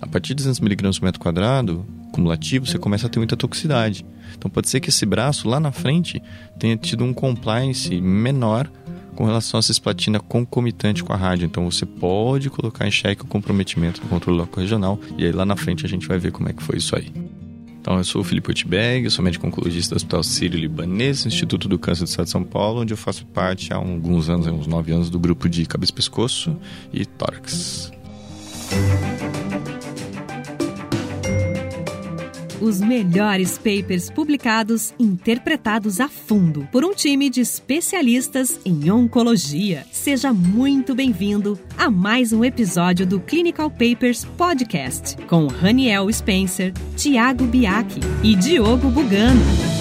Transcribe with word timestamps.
A 0.00 0.06
partir 0.06 0.28
de 0.28 0.36
200 0.36 0.60
miligramas 0.60 0.98
por 0.98 1.04
metro 1.04 1.20
quadrado, 1.20 1.86
cumulativo, 2.12 2.66
você 2.66 2.78
começa 2.78 3.06
a 3.06 3.10
ter 3.10 3.18
muita 3.18 3.36
toxicidade. 3.36 4.04
Então 4.36 4.50
pode 4.50 4.68
ser 4.68 4.80
que 4.80 4.88
esse 4.88 5.04
braço 5.04 5.48
lá 5.48 5.60
na 5.60 5.72
frente 5.72 6.22
tenha 6.58 6.76
tido 6.76 7.04
um 7.04 7.12
compliance 7.12 8.00
menor 8.00 8.70
com 9.14 9.24
relação 9.24 9.60
à 9.60 9.62
cisplatina 9.62 10.18
concomitante 10.18 11.04
com 11.04 11.12
a 11.12 11.16
rádio. 11.16 11.44
Então 11.44 11.70
você 11.70 11.84
pode 11.84 12.48
colocar 12.48 12.86
em 12.86 12.90
xeque 12.90 13.22
o 13.22 13.26
comprometimento 13.26 14.00
do 14.00 14.08
controle 14.08 14.38
local 14.38 14.62
regional 14.62 14.98
e 15.18 15.24
aí 15.24 15.32
lá 15.32 15.44
na 15.44 15.56
frente 15.56 15.84
a 15.84 15.88
gente 15.88 16.08
vai 16.08 16.18
ver 16.18 16.32
como 16.32 16.48
é 16.48 16.52
que 16.52 16.62
foi 16.62 16.78
isso 16.78 16.96
aí. 16.96 17.12
Então, 17.80 17.96
eu 17.96 18.04
sou 18.04 18.20
o 18.20 18.24
Felipe 18.24 18.52
eu 19.02 19.10
sou 19.10 19.24
médico 19.24 19.46
oncologista 19.46 19.94
do 19.94 19.96
Hospital 19.96 20.22
Sírio-Libanês, 20.22 21.24
Instituto 21.24 21.66
do 21.66 21.78
Câncer 21.78 22.04
do 22.04 22.08
Estado 22.08 22.26
de 22.26 22.30
São 22.30 22.44
Paulo, 22.44 22.82
onde 22.82 22.92
eu 22.92 22.96
faço 22.96 23.24
parte 23.24 23.72
há 23.72 23.76
alguns 23.76 24.28
anos, 24.28 24.46
há 24.46 24.52
uns 24.52 24.66
nove 24.66 24.92
anos, 24.92 25.08
do 25.08 25.18
grupo 25.18 25.48
de 25.48 25.64
cabeça 25.64 25.90
pescoço 25.90 26.54
e 26.92 27.06
tórax. 27.06 27.90
Os 32.60 32.78
melhores 32.78 33.56
papers 33.56 34.10
publicados, 34.10 34.92
interpretados 34.98 35.98
a 35.98 36.08
fundo 36.08 36.68
por 36.70 36.84
um 36.84 36.94
time 36.94 37.30
de 37.30 37.40
especialistas 37.40 38.60
em 38.66 38.90
oncologia. 38.90 39.86
Seja 39.90 40.30
muito 40.30 40.94
bem-vindo 40.94 41.58
a 41.78 41.90
mais 41.90 42.34
um 42.34 42.44
episódio 42.44 43.06
do 43.06 43.18
Clinical 43.18 43.70
Papers 43.70 44.26
Podcast 44.36 45.16
com 45.26 45.46
Raniel 45.46 46.12
Spencer, 46.12 46.74
Tiago 46.96 47.46
Biaki 47.46 48.00
e 48.22 48.36
Diogo 48.36 48.90
Bugano. 48.90 49.79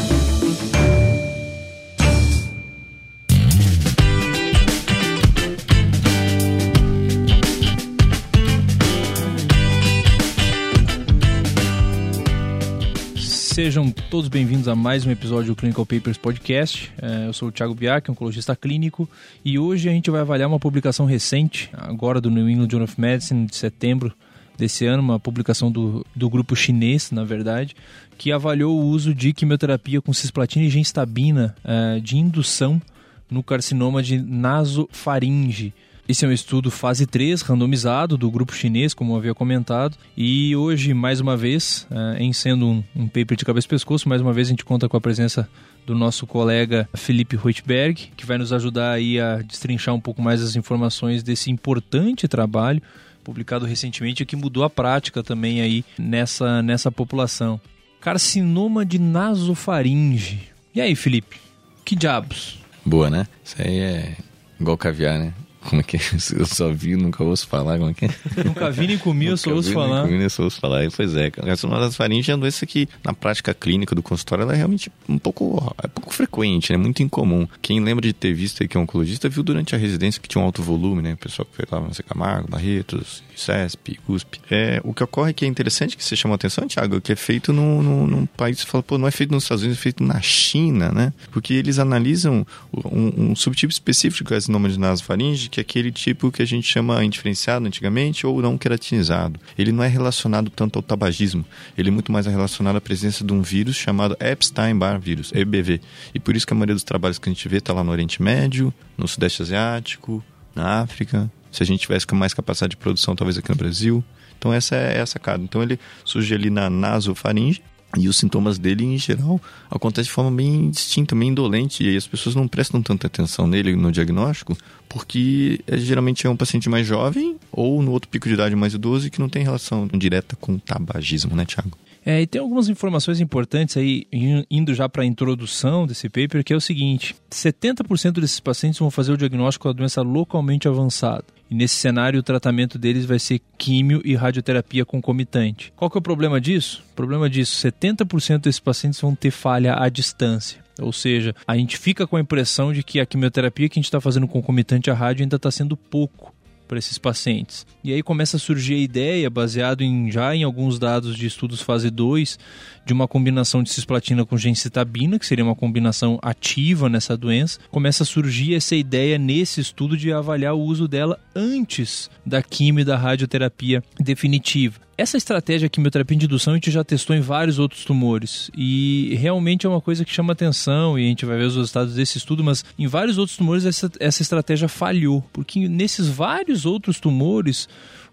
Sejam 13.61 13.91
todos 13.91 14.29
bem-vindos 14.29 14.69
a 14.69 14.73
mais 14.73 15.05
um 15.05 15.11
episódio 15.11 15.53
do 15.53 15.55
Clinical 15.57 15.85
Papers 15.85 16.17
Podcast. 16.17 16.89
É, 17.01 17.27
eu 17.27 17.33
sou 17.33 17.49
o 17.49 17.51
Thiago 17.51 17.75
Biak, 17.75 18.09
oncologista 18.09 18.55
clínico, 18.55 19.07
e 19.43 19.59
hoje 19.59 19.89
a 19.89 19.91
gente 19.91 20.09
vai 20.09 20.21
avaliar 20.21 20.47
uma 20.47 20.57
publicação 20.57 21.05
recente, 21.05 21.69
agora 21.73 22.21
do 22.21 22.31
New 22.31 22.49
England 22.49 22.69
Journal 22.71 22.85
of 22.85 23.01
Medicine, 23.01 23.45
de 23.45 23.57
setembro 23.57 24.13
desse 24.57 24.85
ano, 24.85 25.03
uma 25.03 25.19
publicação 25.19 25.69
do, 25.69 26.05
do 26.15 26.29
grupo 26.29 26.55
chinês, 26.55 27.11
na 27.11 27.25
verdade, 27.25 27.75
que 28.17 28.31
avaliou 28.31 28.79
o 28.79 28.85
uso 28.85 29.13
de 29.13 29.33
quimioterapia 29.33 30.01
com 30.01 30.13
cisplatina 30.13 30.63
e 30.63 30.69
gemcitabina 30.69 31.53
é, 31.61 31.99
de 31.99 32.17
indução 32.17 32.81
no 33.29 33.43
carcinoma 33.43 34.01
de 34.01 34.19
nasofaringe. 34.19 35.73
Esse 36.09 36.25
é 36.25 36.27
um 36.27 36.31
estudo 36.31 36.71
fase 36.71 37.05
3, 37.05 37.43
randomizado, 37.43 38.17
do 38.17 38.31
grupo 38.31 38.51
chinês, 38.51 38.95
como 38.95 39.13
eu 39.13 39.17
havia 39.17 39.35
comentado. 39.35 39.95
E 40.17 40.55
hoje, 40.55 40.91
mais 40.91 41.19
uma 41.19 41.37
vez, 41.37 41.85
eh, 41.91 42.23
em 42.23 42.33
sendo 42.33 42.83
um, 42.95 43.07
paper 43.07 43.37
de 43.37 43.45
cabeça 43.45 43.67
e 43.67 43.69
pescoço, 43.69 44.09
mais 44.09 44.19
uma 44.19 44.33
vez 44.33 44.47
a 44.47 44.49
gente 44.49 44.65
conta 44.65 44.89
com 44.89 44.97
a 44.97 45.01
presença 45.01 45.47
do 45.85 45.93
nosso 45.93 46.25
colega 46.25 46.89
Felipe 46.95 47.37
Reutberg, 47.37 48.09
que 48.17 48.25
vai 48.25 48.39
nos 48.39 48.51
ajudar 48.51 48.93
aí 48.93 49.19
a 49.19 49.43
destrinchar 49.43 49.93
um 49.93 49.99
pouco 50.01 50.19
mais 50.19 50.41
as 50.41 50.55
informações 50.55 51.21
desse 51.21 51.51
importante 51.51 52.27
trabalho 52.27 52.81
publicado 53.23 53.67
recentemente 53.67 54.25
que 54.25 54.35
mudou 54.35 54.63
a 54.63 54.69
prática 54.69 55.21
também 55.21 55.61
aí 55.61 55.85
nessa, 55.95 56.63
nessa 56.63 56.91
população. 56.91 57.61
Carcinoma 58.01 58.83
de 58.83 58.97
nasofaringe. 58.97 60.39
E 60.73 60.81
aí, 60.81 60.95
Felipe? 60.95 61.37
Que 61.85 61.95
diabos? 61.95 62.57
Boa, 62.83 63.11
né? 63.11 63.27
Isso 63.45 63.61
aí 63.61 63.77
é 63.77 64.17
igual 64.59 64.75
caviar, 64.75 65.19
né? 65.19 65.35
Como 65.61 65.81
é 65.81 65.83
que 65.83 65.97
é? 65.97 65.99
Eu 66.37 66.45
só 66.45 66.71
vi, 66.71 66.95
nunca 66.95 67.23
ouço 67.23 67.47
falar. 67.47 67.77
Como 67.77 67.91
é 67.91 67.93
que 67.93 68.05
é? 68.05 68.09
Nunca 68.45 68.71
vi 68.71 68.87
nem 68.87 68.97
comi, 68.97 69.25
eu 69.25 69.37
só 69.37 69.51
ouço 69.51 69.73
falar. 69.73 70.01
Nunca 70.01 70.11
vi 70.11 70.17
nem 70.17 70.29
só 70.29 70.43
ouço 70.43 70.59
falar. 70.59 70.89
Pois 70.95 71.15
é, 71.15 71.29
carcinoma 71.29 71.79
das 71.79 71.95
faringes 71.95 72.29
é 72.29 72.33
uma 72.33 72.41
doença 72.41 72.65
que, 72.65 72.87
na 73.03 73.13
prática 73.13 73.53
clínica 73.53 73.93
do 73.93 74.01
consultório, 74.01 74.43
ela 74.43 74.53
é 74.53 74.57
realmente 74.57 74.91
um 75.07 75.17
pouco, 75.17 75.75
é 75.83 75.87
pouco 75.87 76.13
frequente, 76.13 76.71
né? 76.71 76.77
Muito 76.77 77.03
incomum. 77.03 77.47
Quem 77.61 77.79
lembra 77.79 78.01
de 78.01 78.13
ter 78.13 78.33
visto 78.33 78.61
aí 78.63 78.67
que 78.67 78.77
é 78.77 78.79
oncologista, 78.79 79.27
viu 79.27 79.43
durante 79.43 79.75
a 79.75 79.77
residência 79.77 80.21
que 80.21 80.27
tinha 80.27 80.41
um 80.41 80.45
alto 80.45 80.63
volume, 80.63 81.01
né? 81.01 81.13
O 81.13 81.17
pessoal 81.17 81.45
que 81.45 81.65
lá 81.69 81.81
no 81.81 81.89
Camargo, 82.03 82.49
Barretos, 82.49 83.23
CESP, 83.35 83.99
USP. 84.07 84.39
É, 84.49 84.81
o 84.83 84.93
que 84.93 85.03
ocorre 85.03 85.33
que 85.33 85.45
é 85.45 85.47
interessante, 85.47 85.97
que 85.97 86.03
você 86.03 86.15
chamou 86.15 86.33
a 86.33 86.35
atenção, 86.35 86.67
Thiago, 86.67 86.97
é 86.97 87.01
que 87.01 87.11
é 87.11 87.15
feito 87.15 87.51
no, 87.51 87.81
no, 87.81 88.07
num 88.07 88.25
país, 88.25 88.59
você 88.59 88.65
fala, 88.65 88.83
pô, 88.83 88.97
não 88.97 89.07
é 89.07 89.11
feito 89.11 89.31
nos 89.31 89.43
Estados 89.43 89.63
Unidos, 89.63 89.79
é 89.79 89.81
feito 89.81 90.03
na 90.03 90.21
China, 90.21 90.91
né? 90.91 91.13
Porque 91.31 91.53
eles 91.53 91.79
analisam 91.79 92.45
um, 92.73 93.31
um 93.31 93.35
subtipo 93.35 93.71
específico 93.71 94.23
de 94.23 94.29
carcinoma 94.29 94.69
de 94.69 94.79
nasofaringe, 94.79 95.48
que 95.49 95.59
é 95.59 95.61
aquele 95.61 95.91
tipo 95.91 96.31
que 96.31 96.41
a 96.41 96.45
gente 96.45 96.67
chama 96.67 97.03
indiferenciado 97.03 97.65
antigamente 97.65 98.25
ou 98.25 98.41
não 98.41 98.57
queratinizado. 98.57 99.39
Ele 99.57 99.71
não 99.71 99.83
é 99.83 99.87
relacionado 99.87 100.49
tanto 100.49 100.77
ao 100.77 100.83
tabagismo, 100.83 101.45
ele 101.77 101.89
é 101.89 101.91
muito 101.91 102.11
mais 102.11 102.25
relacionado 102.25 102.75
à 102.75 102.81
presença 102.81 103.23
de 103.23 103.33
um 103.33 103.41
vírus 103.41 103.75
chamado 103.75 104.15
Epstein-Barr 104.19 104.99
vírus, 104.99 105.31
EBV. 105.33 105.81
E 106.13 106.19
por 106.19 106.35
isso 106.35 106.45
que 106.45 106.53
a 106.53 106.55
maioria 106.55 106.75
dos 106.75 106.83
trabalhos 106.83 107.17
que 107.17 107.29
a 107.29 107.33
gente 107.33 107.47
vê 107.47 107.57
está 107.57 107.73
lá 107.73 107.83
no 107.83 107.91
Oriente 107.91 108.21
Médio, 108.21 108.73
no 108.97 109.07
Sudeste 109.07 109.41
Asiático, 109.41 110.23
na 110.55 110.81
África. 110.81 111.31
Se 111.51 111.63
a 111.63 111.65
gente 111.65 111.81
tivesse 111.81 112.05
mais 112.13 112.33
capacidade 112.33 112.71
de 112.71 112.77
produção, 112.77 113.15
talvez 113.15 113.37
aqui 113.37 113.49
no 113.49 113.55
Brasil. 113.55 114.03
Então 114.37 114.53
essa 114.53 114.75
é 114.75 115.01
a 115.01 115.05
sacada. 115.05 115.43
Então 115.43 115.61
ele 115.61 115.79
surge 116.05 116.33
ali 116.33 116.49
na 116.49 116.69
nasofaringe 116.69 117.61
e 117.97 118.07
os 118.07 118.17
sintomas 118.17 118.59
dele, 118.59 118.85
em 118.85 118.97
geral, 118.97 119.41
acontecem 119.69 120.09
de 120.09 120.13
forma 120.13 120.31
bem 120.31 120.69
distinta, 120.69 121.15
bem 121.15 121.29
indolente. 121.29 121.83
E 121.83 121.89
aí 121.89 121.97
as 121.97 122.05
pessoas 122.05 122.35
não 122.35 122.47
prestam 122.47 122.81
tanta 122.81 123.07
atenção 123.07 123.47
nele 123.47 123.75
no 123.75 123.91
diagnóstico, 123.91 124.55
porque 124.87 125.61
é, 125.65 125.77
geralmente 125.77 126.25
é 126.27 126.29
um 126.29 126.35
paciente 126.35 126.69
mais 126.69 126.85
jovem 126.85 127.35
ou 127.51 127.81
no 127.81 127.91
outro 127.91 128.09
pico 128.09 128.27
de 128.27 128.35
idade 128.35 128.55
mais 128.55 128.73
idoso 128.73 129.07
e 129.07 129.09
que 129.09 129.19
não 129.19 129.29
tem 129.29 129.43
relação 129.43 129.87
direta 129.87 130.35
com 130.35 130.53
o 130.53 130.59
tabagismo, 130.59 131.35
né, 131.35 131.45
Tiago? 131.45 131.77
É, 132.05 132.21
e 132.21 132.27
tem 132.27 132.39
algumas 132.39 132.69
informações 132.69 133.19
importantes 133.19 133.75
aí, 133.75 134.07
indo 134.49 134.73
já 134.73 134.87
para 134.87 135.03
a 135.03 135.05
introdução 135.05 135.85
desse 135.85 136.07
paper, 136.07 136.43
que 136.43 136.53
é 136.53 136.55
o 136.55 136.61
seguinte: 136.61 137.15
70% 137.29 138.13
desses 138.13 138.39
pacientes 138.39 138.79
vão 138.79 138.89
fazer 138.89 139.11
o 139.11 139.17
diagnóstico 139.17 139.67
da 139.67 139.73
doença 139.73 140.01
localmente 140.01 140.67
avançada. 140.67 141.25
E 141.49 141.55
nesse 141.55 141.75
cenário, 141.75 142.19
o 142.19 142.23
tratamento 142.23 142.77
deles 142.77 143.05
vai 143.05 143.17
ser 143.17 143.41
químio 143.57 144.01
e 144.05 144.15
radioterapia 144.15 144.85
concomitante. 144.85 145.73
Qual 145.75 145.89
que 145.89 145.97
é 145.97 145.99
o 145.99 146.01
problema 146.01 146.39
disso? 146.39 146.83
O 146.91 146.95
problema 146.95 147.29
disso, 147.29 147.67
70% 147.67 148.39
desses 148.39 148.59
pacientes 148.59 149.01
vão 149.01 149.15
ter 149.15 149.31
falha 149.31 149.75
à 149.75 149.89
distância. 149.89 150.63
Ou 150.79 150.93
seja, 150.93 151.35
a 151.47 151.57
gente 151.57 151.77
fica 151.77 152.07
com 152.07 152.15
a 152.15 152.21
impressão 152.21 152.71
de 152.71 152.83
que 152.83 152.99
a 152.99 153.05
quimioterapia 153.05 153.67
que 153.67 153.79
a 153.79 153.81
gente 153.81 153.85
está 153.85 153.99
fazendo 153.99 154.27
concomitante 154.27 154.89
à 154.89 154.93
rádio 154.93 155.23
ainda 155.23 155.35
está 155.35 155.51
sendo 155.51 155.75
pouco 155.75 156.33
para 156.69 156.77
esses 156.77 156.99
pacientes. 156.99 157.65
E 157.83 157.91
aí 157.91 158.03
começa 158.03 158.37
a 158.37 158.39
surgir 158.39 158.75
a 158.75 158.77
ideia, 158.77 159.27
baseado 159.27 159.81
em 159.81 160.11
já 160.11 160.35
em 160.35 160.43
alguns 160.43 160.77
dados 160.77 161.17
de 161.17 161.25
estudos 161.25 161.61
fase 161.61 161.89
2, 161.89 162.37
de 162.85 162.93
uma 162.93 163.07
combinação 163.07 163.63
de 163.63 163.71
cisplatina 163.71 164.23
com 164.23 164.37
gencitabina, 164.37 165.17
que 165.17 165.25
seria 165.25 165.43
uma 165.43 165.55
combinação 165.55 166.19
ativa 166.21 166.87
nessa 166.87 167.17
doença. 167.17 167.59
Começa 167.71 168.03
a 168.03 168.05
surgir 168.05 168.53
essa 168.53 168.75
ideia 168.75 169.17
nesse 169.17 169.59
estudo 169.59 169.97
de 169.97 170.13
avaliar 170.13 170.53
o 170.53 170.61
uso 170.61 170.87
dela 170.87 171.19
antes 171.35 172.07
da 172.23 172.43
quimio 172.43 172.83
e 172.83 172.85
da 172.85 172.95
radioterapia 172.95 173.83
definitiva. 173.99 174.88
Essa 174.99 175.15
estratégia 175.15 175.69
de 175.69 175.69
quimioterapia 175.69 176.17
de 176.17 176.25
indução 176.25 176.51
a 176.51 176.57
gente 176.57 176.69
já 176.69 176.83
testou 176.83 177.15
em 177.15 177.21
vários 177.21 177.57
outros 177.57 177.85
tumores 177.85 178.51
e 178.53 179.15
realmente 179.15 179.65
é 179.65 179.69
uma 179.69 179.79
coisa 179.79 180.03
que 180.03 180.11
chama 180.11 180.33
atenção 180.33 180.99
e 180.99 181.05
a 181.05 181.07
gente 181.07 181.25
vai 181.25 181.37
ver 181.37 181.45
os 181.45 181.55
resultados 181.55 181.95
desse 181.95 182.17
estudo, 182.17 182.43
mas 182.43 182.65
em 182.77 182.85
vários 182.85 183.17
outros 183.17 183.37
tumores 183.37 183.65
essa, 183.65 183.89
essa 183.97 184.21
estratégia 184.21 184.67
falhou, 184.67 185.23
porque 185.31 185.69
nesses 185.69 186.09
vários 186.09 186.65
outros 186.65 186.99
tumores 186.99 187.69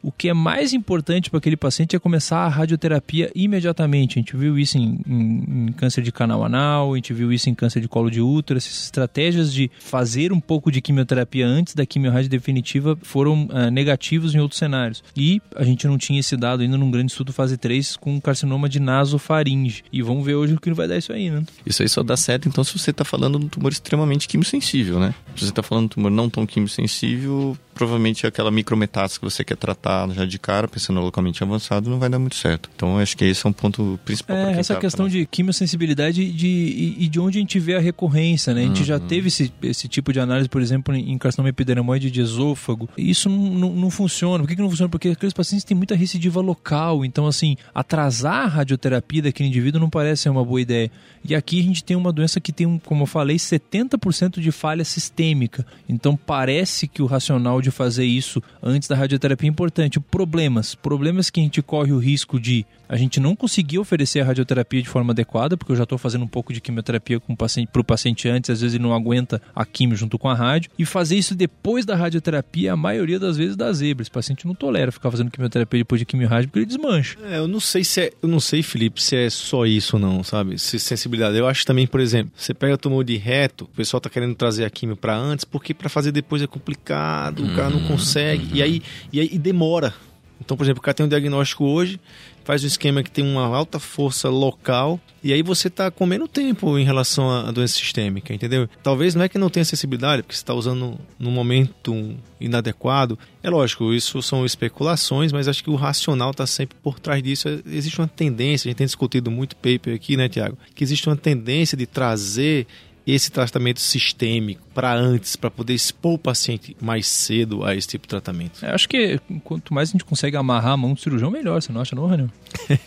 o 0.07 0.13
que 0.13 0.29
é 0.29 0.35
mais 0.35 0.73
importante 0.73 1.31
para 1.31 1.39
aquele 1.39 1.57
paciente 1.57 1.97
é 1.97 1.99
começar 1.99 2.39
a 2.39 2.49
radioterapia 2.49 3.31
imediatamente. 3.35 4.19
A 4.19 4.23
gente 4.23 4.37
viu 4.37 4.57
isso 4.57 4.79
em, 4.79 5.01
em, 5.05 5.67
em, 5.67 5.73
câncer 5.73 6.01
de 6.03 6.13
canal 6.13 6.45
anal, 6.45 6.93
a 6.93 6.97
gente 6.97 7.13
viu 7.13 7.33
isso 7.33 7.51
em 7.51 7.55
câncer 7.55 7.81
de 7.81 7.89
colo 7.89 8.09
de 8.09 8.21
útero. 8.21 8.57
Essas 8.57 8.85
estratégias 8.85 9.53
de 9.53 9.69
fazer 9.81 10.33
um 10.33 10.39
pouco 10.39 10.71
de 10.71 10.81
quimioterapia 10.81 11.45
antes 11.45 11.75
da 11.75 11.85
quimioterapia 11.85 12.29
definitiva 12.29 12.97
foram 13.03 13.47
uh, 13.47 13.69
negativos 13.71 14.33
em 14.33 14.39
outros 14.39 14.59
cenários. 14.59 15.03
E 15.17 15.43
a 15.57 15.65
gente 15.65 15.89
não 15.89 15.99
tinha 15.99 16.21
esse 16.21 16.37
dado 16.37 16.62
ainda 16.62 16.75
num 16.76 16.90
grande 16.90 17.12
estudo 17.12 17.32
fase 17.32 17.56
3 17.56 17.96
com 17.96 18.20
carcinoma 18.20 18.69
de 18.69 18.81
nasofaringe. 18.81 19.84
E 19.93 20.02
vamos 20.02 20.25
ver 20.25 20.34
hoje 20.34 20.55
o 20.55 20.61
que 20.61 20.73
vai 20.73 20.88
dar 20.88 20.99
isso 20.99 21.12
aí, 21.12 21.31
né? 21.31 21.43
Isso 21.64 21.82
aí 21.82 21.88
só 21.88 22.02
dá 22.02 22.17
certo 22.17 22.49
então 22.49 22.62
se 22.62 22.76
você 22.76 22.90
está 22.90 23.05
falando 23.05 23.38
de 23.38 23.46
um 23.46 23.49
tumor 23.49 23.73
extremamente 23.73 24.28
quimiosensível, 24.28 24.99
né? 24.99 25.14
Se 25.34 25.44
você 25.44 25.50
está 25.50 25.62
falando 25.62 25.84
de 25.84 25.87
um 25.87 25.94
tumor 25.94 26.11
não 26.11 26.28
tão 26.28 26.46
quimiosensível, 26.46 27.56
provavelmente 27.76 28.26
aquela 28.26 28.50
micrometástase 28.50 29.20
que 29.20 29.25
você 29.25 29.44
quer 29.44 29.56
tratar 29.56 30.08
já 30.08 30.25
de 30.25 30.38
cara, 30.38 30.67
pensando 30.67 30.99
localmente 30.99 31.43
avançado, 31.44 31.90
não 31.90 31.99
vai 31.99 32.08
dar 32.08 32.19
muito 32.19 32.34
certo. 32.34 32.70
Então, 32.75 32.99
acho 32.99 33.14
que 33.14 33.25
esse 33.26 33.44
é 33.44 33.49
um 33.49 33.52
ponto 33.52 34.00
principal. 34.02 34.34
É, 34.34 34.58
essa 34.58 34.75
tá 34.75 34.81
questão 34.81 35.06
de 35.06 35.26
quimiosensibilidade 35.26 36.23
e 36.23 36.32
de, 36.32 36.46
e, 36.46 37.05
e, 37.05 37.08
de 37.08 37.20
onde 37.20 37.37
a 37.37 37.40
gente 37.40 37.58
vê 37.61 37.76
a 37.76 37.81
recorrência, 37.81 38.55
né? 38.55 38.62
A 38.62 38.64
gente 38.64 38.81
uhum. 38.81 38.87
já 38.87 38.99
teve 38.99 39.28
esse, 39.28 39.52
esse 39.62 39.87
tipo 39.88 40.11
de 40.11 40.19
análise, 40.19 40.49
por 40.49 40.62
exemplo, 40.62 40.94
em 40.94 41.19
carcinoma 41.19 41.50
epidermoide 41.50 42.11
de 42.11 42.20
esôfago. 42.20 42.88
Isso 42.96 43.28
não, 43.28 43.70
não, 43.70 43.90
funciona. 43.90 44.43
Por 44.43 44.49
que, 44.49 44.56
que 44.56 44.62
não 44.62 44.70
funciona? 44.70 44.88
Porque 44.88 45.11
aqueles 45.11 45.34
pacientes 45.34 45.64
têm 45.64 45.76
muita 45.76 45.94
recidiva 45.94 46.40
local. 46.40 47.05
Então, 47.05 47.26
assim, 47.26 47.56
atrasar 47.75 48.44
a 48.44 48.46
radioterapia 48.46 49.22
daquele 49.22 49.50
indivíduo 49.50 49.81
não 49.81 49.90
parece 49.90 50.22
ser 50.22 50.31
uma 50.31 50.44
boa 50.44 50.61
ideia. 50.61 50.90
E 51.22 51.34
aqui 51.34 51.61
a 51.61 51.62
gente 51.62 51.84
tem 51.84 51.96
uma 51.96 52.12
doença 52.12 52.40
que 52.40 52.52
tem, 52.52 52.81
como 52.87 53.02
eu 53.02 53.06
falei, 53.06 53.37
70% 53.37 54.40
de 54.40 54.50
falha 54.50 54.84
sistêmica. 54.84 55.67
Então, 55.87 56.17
parece 56.17 56.88
que 56.88 57.02
o 57.02 57.06
racional 57.06 57.61
de 57.67 57.71
fazer 57.71 58.05
isso 58.05 58.43
antes 58.63 58.89
da 58.89 58.97
radioterapia 58.97 59.49
é 59.49 59.51
importante. 59.51 59.99
Problemas. 60.01 60.75
Problemas 60.75 61.31
que 61.31 61.41
a 61.41 61.43
gente 61.43 61.61
corre 61.61 61.93
o 61.93 61.99
risco 61.99 62.39
de 62.39 62.65
a 62.88 62.97
gente 62.97 63.21
não 63.21 63.35
conseguir 63.35 63.79
oferecer 63.79 64.21
a 64.21 64.25
radioterapia 64.25 64.83
de 64.83 64.88
forma 64.88 65.12
adequada, 65.12 65.56
porque 65.56 65.73
eu 65.73 65.77
já 65.77 65.83
estou 65.83 65.99
fazendo 65.99 66.25
um 66.25 66.29
pouco 66.29 66.53
de 66.53 66.61
quimioterapia 66.61 67.21
com 67.21 67.33
o 67.33 67.37
paciente, 67.37 67.69
para 67.69 67.81
o 67.81 67.85
paciente 67.85 68.29
antes, 68.29 68.50
às 68.50 68.61
vezes 68.61 68.75
ele 68.75 68.83
não 68.83 68.94
aguenta 68.94 69.41
a 69.55 69.65
quimio 69.65 69.97
junto 69.97 70.19
com 70.19 70.29
a 70.29 70.35
rádio, 70.35 70.71
e 70.79 70.85
fazer 70.85 71.17
isso 71.17 71.35
depois 71.35 71.85
da 71.85 71.94
radioterapia, 71.94 72.73
a 72.73 72.77
maioria 72.77 73.19
das 73.19 73.37
vezes 73.37 73.56
dá 73.56 73.73
zebra. 73.73 74.03
Esse 74.03 74.11
paciente 74.11 74.47
não 74.47 74.55
tolera 74.55 74.93
ficar 74.93 75.11
fazendo 75.11 75.31
quimioterapia 75.31 75.81
depois 75.81 75.99
de 75.99 76.05
quimio-rádio 76.05 76.49
porque 76.49 76.61
ele 76.61 76.67
desmancha. 76.67 77.19
É, 77.25 77.38
eu 77.38 77.49
não 77.49 77.61
sei 77.61 77.85
se 77.85 78.00
é, 78.00 78.12
eu 78.23 78.29
não 78.29 78.41
sei, 78.41 78.62
Felipe, 78.62 79.03
se 79.03 79.17
é 79.17 79.31
só 79.31 79.67
isso 79.67 79.97
ou 79.97 80.00
não, 80.00 80.23
sabe? 80.23 80.59
Se 80.59 80.79
sensibilidade. 80.79 81.37
Eu 81.37 81.47
acho 81.47 81.65
também, 81.65 81.87
por 81.87 82.00
exemplo, 82.00 82.32
você 82.37 82.55
pega 82.55 82.77
tumor 82.77 83.05
de 83.05 83.17
reto, 83.17 83.65
o 83.65 83.69
pessoal 83.69 84.00
tá 84.00 84.09
querendo 84.09 84.35
trazer 84.35 84.65
a 84.65 84.71
quimio 84.71 84.97
para 84.97 85.17
antes, 85.17 85.44
porque 85.44 85.75
para 85.75 85.89
fazer 85.89 86.12
depois 86.12 86.43
é 86.43 86.47
complicado, 86.47 87.44
o 87.44 87.55
cara 87.55 87.71
não 87.71 87.81
uhum. 87.81 87.89
consegue, 87.89 88.49
e 88.53 88.62
aí, 88.62 88.82
e 89.12 89.21
aí 89.21 89.29
e 89.32 89.39
demora. 89.39 89.94
Então, 90.41 90.56
por 90.56 90.65
exemplo, 90.65 90.81
o 90.81 90.82
cara 90.82 90.94
tem 90.94 91.06
um 91.06 91.09
diagnóstico 91.09 91.65
hoje, 91.65 91.99
faz 92.46 92.62
um 92.62 92.69
esquema 92.69 93.02
que 93.02 93.10
tem 93.10 93.25
uma 93.25 93.44
alta 93.44 93.81
força 93.81 94.31
local 94.31 95.00
e 95.22 95.32
aí 95.32 95.43
você 95.43 95.66
está 95.66 95.90
comendo 95.90 96.28
tempo 96.28 96.78
em 96.78 96.84
relação 96.84 97.28
à 97.28 97.50
doença 97.50 97.75
sistêmica, 97.75 98.32
entendeu? 98.32 98.69
Talvez 98.84 99.16
não 99.16 99.25
é 99.25 99.28
que 99.28 99.37
não 99.37 99.50
tenha 99.50 99.62
acessibilidade, 99.62 100.22
porque 100.22 100.37
você 100.37 100.43
está 100.43 100.54
usando 100.54 100.96
num 101.19 101.32
momento 101.32 102.14
inadequado. 102.40 103.19
É 103.43 103.50
lógico, 103.50 103.93
isso 103.93 104.22
são 104.22 104.46
especulações, 104.46 105.32
mas 105.32 105.48
acho 105.48 105.64
que 105.64 105.70
o 105.70 105.75
racional 105.75 106.31
está 106.31 106.46
sempre 106.46 106.76
por 106.81 107.00
trás 107.00 107.20
disso. 107.20 107.48
Existe 107.66 108.00
uma 108.00 108.06
tendência, 108.06 108.69
a 108.69 108.70
gente 108.70 108.78
tem 108.78 108.87
discutido 108.87 109.28
muito 109.28 109.56
paper 109.56 109.96
aqui, 109.96 110.16
né, 110.16 110.28
Tiago? 110.28 110.56
Que 110.72 110.84
existe 110.84 111.08
uma 111.08 111.16
tendência 111.16 111.76
de 111.76 111.87
trazer 111.87 112.69
esse 113.06 113.31
tratamento 113.31 113.81
sistêmico 113.81 114.62
para 114.75 114.93
antes, 114.93 115.37
para 115.37 115.50
poder 115.50 115.75
expor 115.75 116.14
o 116.14 116.19
paciente 116.19 116.76
mais 116.81 117.06
cedo 117.06 117.64
a 117.64 117.75
esse 117.75 117.87
tipo 117.87 118.03
de 118.03 118.08
tratamento? 118.08 118.64
Eu 118.64 118.75
acho 118.75 118.88
que 118.88 119.20
quanto 119.44 119.73
mais 119.73 119.91
a 119.91 119.93
gente 119.93 120.05
consegue 120.05 120.37
amarrar 120.37 120.73
a 120.73 120.76
mão 120.76 120.93
do 120.93 121.00
cirurgião, 121.00 121.31
melhor, 121.31 121.62
você 121.62 121.73
não 121.73 121.81
acha 121.81 121.94
não, 121.94 122.06
Raniel? 122.06 122.29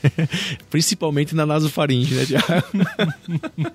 Principalmente 0.70 1.34
na 1.34 1.46
nasofaringe, 1.46 2.16
né, 2.16 2.24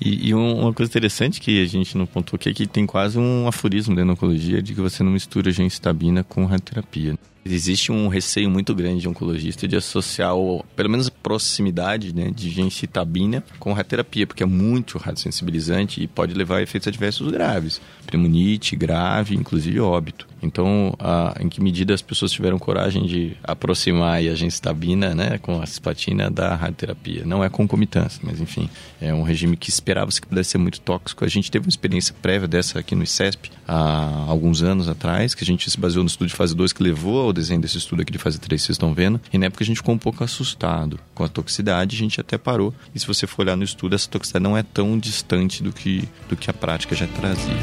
e, 0.00 0.28
e 0.28 0.34
uma 0.34 0.72
coisa 0.72 0.90
interessante 0.90 1.40
que 1.40 1.62
a 1.62 1.66
gente 1.66 1.96
não 1.96 2.06
pontuou 2.06 2.36
aqui 2.36 2.50
é 2.50 2.54
que 2.54 2.66
tem 2.66 2.84
quase 2.84 3.18
um 3.18 3.48
aforismo 3.48 3.94
dentro 3.94 4.08
da 4.08 4.12
oncologia 4.12 4.60
de 4.60 4.74
que 4.74 4.80
você 4.80 5.02
não 5.02 5.12
mistura 5.12 5.50
gencitabina 5.50 6.22
com 6.22 6.44
radioterapia. 6.44 7.16
Existe 7.48 7.92
um 7.92 8.08
receio 8.08 8.50
muito 8.50 8.74
grande 8.74 9.02
de 9.02 9.08
oncologista 9.08 9.68
de 9.68 9.76
associar, 9.76 10.32
pelo 10.74 10.90
menos 10.90 11.08
proximidade 11.08 12.14
né, 12.14 12.30
de 12.34 12.50
gencitabina 12.50 13.42
com 13.58 13.72
radioterapia, 13.72 14.26
porque 14.26 14.42
é 14.42 14.46
muito 14.46 14.98
radiosensibilizante 14.98 16.02
e 16.02 16.06
pode 16.06 16.34
levar 16.34 16.58
a 16.58 16.62
efeitos 16.62 16.88
adversos 16.88 17.30
graves. 17.30 17.80
Pneumonite 18.06 18.76
grave, 18.76 19.34
inclusive 19.34 19.80
óbito. 19.80 20.26
Então, 20.42 20.94
a, 20.98 21.34
em 21.40 21.48
que 21.48 21.60
medida 21.60 21.94
as 21.94 22.02
pessoas 22.02 22.30
tiveram 22.30 22.58
coragem 22.58 23.06
de 23.06 23.36
aproximar 23.42 24.18
a 24.18 24.34
gencitabina 24.34 25.14
né, 25.14 25.38
com 25.38 25.60
a 25.60 25.66
cisplatina 25.66 26.30
da 26.30 26.54
radioterapia? 26.54 27.24
Não 27.24 27.42
é 27.42 27.48
concomitância, 27.48 28.20
mas 28.22 28.40
enfim, 28.40 28.68
é 29.00 29.12
um 29.12 29.22
regime 29.22 29.56
que 29.56 29.70
esperava-se 29.70 30.20
que 30.20 30.26
pudesse 30.26 30.50
ser 30.50 30.58
muito 30.58 30.80
tóxico. 30.80 31.24
A 31.24 31.28
gente 31.28 31.50
teve 31.50 31.66
uma 31.66 31.70
experiência 31.70 32.14
prévia 32.20 32.46
dessa 32.46 32.78
aqui 32.78 32.94
no 32.94 33.02
ICESP 33.02 33.50
há 33.66 34.24
alguns 34.28 34.62
anos 34.62 34.88
atrás, 34.88 35.34
que 35.34 35.42
a 35.42 35.46
gente 35.46 35.70
se 35.70 35.78
baseou 35.78 36.04
no 36.04 36.08
estudo 36.08 36.28
de 36.28 36.34
fase 36.34 36.54
2 36.54 36.72
que 36.72 36.82
levou 36.82 37.22
ao 37.22 37.32
desenho 37.36 37.60
desse 37.60 37.78
estudo 37.78 38.02
aqui 38.02 38.12
de 38.12 38.18
fase 38.18 38.38
3, 38.38 38.60
vocês 38.60 38.74
estão 38.74 38.92
vendo. 38.92 39.20
E 39.32 39.38
na 39.38 39.46
época 39.46 39.62
a 39.62 39.66
gente 39.66 39.76
ficou 39.76 39.94
um 39.94 39.98
pouco 39.98 40.24
assustado 40.24 40.98
com 41.14 41.22
a 41.22 41.28
toxicidade, 41.28 41.94
a 41.94 41.98
gente 41.98 42.20
até 42.20 42.36
parou. 42.36 42.74
E 42.94 42.98
se 42.98 43.06
você 43.06 43.26
for 43.26 43.42
olhar 43.42 43.56
no 43.56 43.64
estudo, 43.64 43.94
essa 43.94 44.08
toxicidade 44.08 44.42
não 44.42 44.56
é 44.56 44.62
tão 44.62 44.98
distante 44.98 45.62
do 45.62 45.72
que, 45.72 46.08
do 46.28 46.36
que 46.36 46.50
a 46.50 46.54
prática 46.54 46.96
já 46.96 47.06
trazia. 47.06 47.54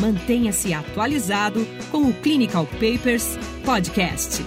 Mantenha-se 0.00 0.72
atualizado 0.72 1.66
com 1.90 2.08
o 2.08 2.14
Clinical 2.14 2.66
Papers 2.66 3.38
Podcast. 3.64 4.42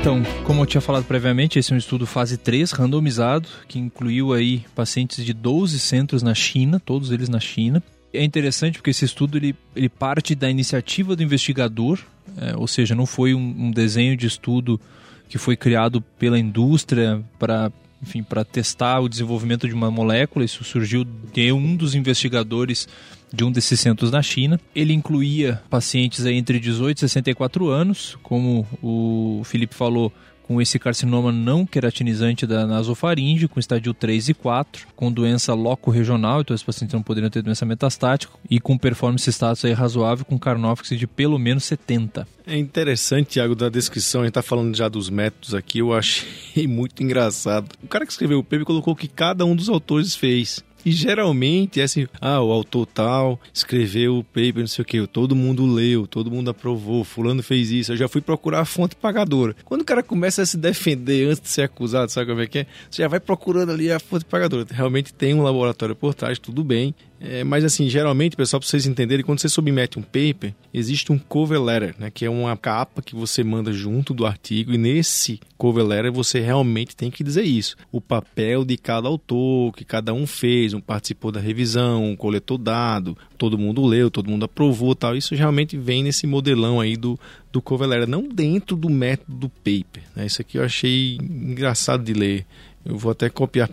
Então, 0.00 0.22
como 0.44 0.62
eu 0.62 0.66
tinha 0.66 0.80
falado 0.80 1.04
previamente, 1.04 1.58
esse 1.58 1.72
é 1.72 1.74
um 1.74 1.78
estudo 1.78 2.06
fase 2.06 2.38
3, 2.38 2.70
randomizado, 2.70 3.48
que 3.66 3.80
incluiu 3.80 4.32
aí 4.32 4.64
pacientes 4.74 5.24
de 5.24 5.34
12 5.34 5.78
centros 5.80 6.22
na 6.22 6.34
China, 6.34 6.80
todos 6.80 7.10
eles 7.10 7.28
na 7.28 7.40
China. 7.40 7.82
É 8.12 8.24
interessante 8.24 8.78
porque 8.78 8.90
esse 8.90 9.04
estudo 9.04 9.36
ele, 9.36 9.54
ele 9.76 9.88
parte 9.88 10.34
da 10.34 10.48
iniciativa 10.50 11.14
do 11.14 11.22
investigador, 11.22 11.98
é, 12.36 12.56
ou 12.56 12.66
seja, 12.66 12.94
não 12.94 13.06
foi 13.06 13.34
um, 13.34 13.66
um 13.66 13.70
desenho 13.70 14.16
de 14.16 14.26
estudo 14.26 14.80
que 15.28 15.36
foi 15.36 15.56
criado 15.56 16.00
pela 16.00 16.38
indústria 16.38 17.22
para 17.38 17.70
enfim, 18.00 18.22
para 18.22 18.44
testar 18.44 19.00
o 19.00 19.08
desenvolvimento 19.08 19.66
de 19.66 19.74
uma 19.74 19.90
molécula. 19.90 20.44
Isso 20.44 20.62
surgiu 20.64 21.04
de 21.04 21.52
um 21.52 21.76
dos 21.76 21.94
investigadores 21.94 22.88
de 23.32 23.44
um 23.44 23.50
desses 23.50 23.80
centros 23.80 24.10
na 24.10 24.22
China. 24.22 24.60
Ele 24.74 24.92
incluía 24.92 25.62
pacientes 25.68 26.24
entre 26.24 26.60
18 26.60 26.96
e 26.96 27.00
64 27.00 27.68
anos, 27.68 28.16
como 28.22 28.66
o 28.82 29.42
Felipe 29.44 29.74
falou, 29.74 30.12
com 30.48 30.62
esse 30.62 30.78
carcinoma 30.78 31.30
não 31.30 31.66
queratinizante 31.66 32.46
da 32.46 32.66
nasofaringe, 32.66 33.46
com 33.46 33.60
estádio 33.60 33.92
3 33.92 34.30
e 34.30 34.34
4, 34.34 34.88
com 34.96 35.12
doença 35.12 35.52
loco-regional, 35.52 36.40
então 36.40 36.54
os 36.54 36.62
pacientes 36.62 36.94
não 36.94 37.02
poderiam 37.02 37.28
ter 37.28 37.42
doença 37.42 37.66
metastática, 37.66 38.32
e 38.48 38.58
com 38.58 38.78
performance 38.78 39.30
status 39.30 39.66
aí 39.66 39.74
razoável, 39.74 40.24
com 40.24 40.38
Carnofix 40.38 40.98
de 40.98 41.06
pelo 41.06 41.38
menos 41.38 41.64
70. 41.64 42.26
É 42.46 42.56
interessante, 42.56 43.32
Tiago, 43.32 43.54
da 43.54 43.68
descrição, 43.68 44.22
a 44.22 44.24
gente 44.24 44.30
está 44.30 44.42
falando 44.42 44.74
já 44.74 44.88
dos 44.88 45.10
métodos 45.10 45.54
aqui, 45.54 45.80
eu 45.80 45.92
achei 45.92 46.66
muito 46.66 47.02
engraçado. 47.02 47.68
O 47.84 47.86
cara 47.86 48.06
que 48.06 48.12
escreveu 48.12 48.38
o 48.38 48.42
paper 48.42 48.64
colocou 48.64 48.96
que 48.96 49.06
cada 49.06 49.44
um 49.44 49.54
dos 49.54 49.68
autores 49.68 50.16
fez. 50.16 50.64
E 50.88 50.90
geralmente 50.90 51.82
é 51.82 51.84
assim, 51.84 52.08
ah, 52.18 52.40
o 52.40 52.50
autor 52.50 52.86
tal 52.86 53.38
escreveu 53.52 54.16
o 54.16 54.24
paper, 54.24 54.60
não 54.60 54.66
sei 54.66 54.82
o 54.82 54.86
que, 54.86 55.06
todo 55.06 55.36
mundo 55.36 55.66
leu, 55.66 56.06
todo 56.06 56.30
mundo 56.30 56.48
aprovou, 56.48 57.04
fulano 57.04 57.42
fez 57.42 57.70
isso, 57.70 57.92
eu 57.92 57.96
já 57.98 58.08
fui 58.08 58.22
procurar 58.22 58.60
a 58.60 58.64
fonte 58.64 58.96
pagadora. 58.96 59.54
Quando 59.66 59.82
o 59.82 59.84
cara 59.84 60.02
começa 60.02 60.40
a 60.40 60.46
se 60.46 60.56
defender 60.56 61.28
antes 61.28 61.42
de 61.42 61.48
ser 61.50 61.60
acusado, 61.60 62.10
sabe 62.10 62.30
como 62.30 62.40
é 62.40 62.46
que 62.46 62.60
é? 62.60 62.66
Você 62.90 63.02
já 63.02 63.08
vai 63.08 63.20
procurando 63.20 63.70
ali 63.70 63.92
a 63.92 64.00
fonte 64.00 64.24
pagadora. 64.24 64.66
Realmente 64.70 65.12
tem 65.12 65.34
um 65.34 65.42
laboratório 65.42 65.94
por 65.94 66.14
trás, 66.14 66.38
tudo 66.38 66.64
bem. 66.64 66.94
É, 67.20 67.42
mas 67.42 67.64
assim, 67.64 67.88
geralmente, 67.88 68.36
pessoal, 68.36 68.60
para 68.60 68.68
vocês 68.68 68.86
entenderem, 68.86 69.24
quando 69.24 69.40
você 69.40 69.48
submete 69.48 69.98
um 69.98 70.02
paper, 70.02 70.54
existe 70.72 71.10
um 71.10 71.18
cover 71.18 71.60
letter, 71.60 71.94
né, 71.98 72.10
que 72.10 72.24
é 72.24 72.30
uma 72.30 72.56
capa 72.56 73.02
que 73.02 73.14
você 73.14 73.42
manda 73.42 73.72
junto 73.72 74.14
do 74.14 74.24
artigo 74.24 74.72
e 74.72 74.78
nesse 74.78 75.40
cover 75.56 75.84
letter 75.84 76.12
você 76.12 76.38
realmente 76.38 76.94
tem 76.94 77.10
que 77.10 77.24
dizer 77.24 77.42
isso. 77.42 77.76
O 77.90 78.00
papel 78.00 78.64
de 78.64 78.76
cada 78.76 79.08
autor, 79.08 79.72
que 79.72 79.84
cada 79.84 80.14
um 80.14 80.26
fez, 80.26 80.74
um 80.74 80.80
participou 80.80 81.32
da 81.32 81.40
revisão, 81.40 82.04
um 82.04 82.16
coletou 82.16 82.56
dado, 82.56 83.16
todo 83.36 83.58
mundo 83.58 83.84
leu, 83.84 84.10
todo 84.10 84.30
mundo 84.30 84.44
aprovou, 84.44 84.94
tal. 84.94 85.16
Isso 85.16 85.34
realmente 85.34 85.76
vem 85.76 86.04
nesse 86.04 86.26
modelão 86.26 86.80
aí 86.80 86.96
do 86.96 87.18
do 87.50 87.62
cover 87.62 87.88
letter, 87.88 88.08
não 88.08 88.28
dentro 88.28 88.76
do 88.76 88.90
método 88.90 89.38
do 89.38 89.48
paper. 89.48 90.02
Né? 90.14 90.26
Isso 90.26 90.40
aqui 90.40 90.58
eu 90.58 90.64
achei 90.64 91.16
engraçado 91.16 92.04
de 92.04 92.12
ler. 92.12 92.46
Eu 92.84 92.96
vou 92.96 93.10
até 93.10 93.28
copiar 93.28 93.68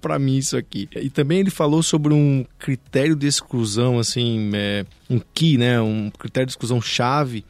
para 0.00 0.18
mim 0.18 0.36
isso 0.36 0.56
aqui. 0.56 0.88
E 0.96 1.10
também 1.10 1.40
ele 1.40 1.50
falou 1.50 1.82
sobre 1.82 2.12
um 2.12 2.44
critério 2.58 3.16
de 3.16 3.26
exclusão, 3.26 3.98
assim, 3.98 4.50
é, 4.54 4.84
um 5.08 5.20
key, 5.34 5.58
né? 5.58 5.80
Um 5.80 6.10
critério 6.10 6.46
de 6.46 6.52
exclusão 6.52 6.80
chave 6.80 7.44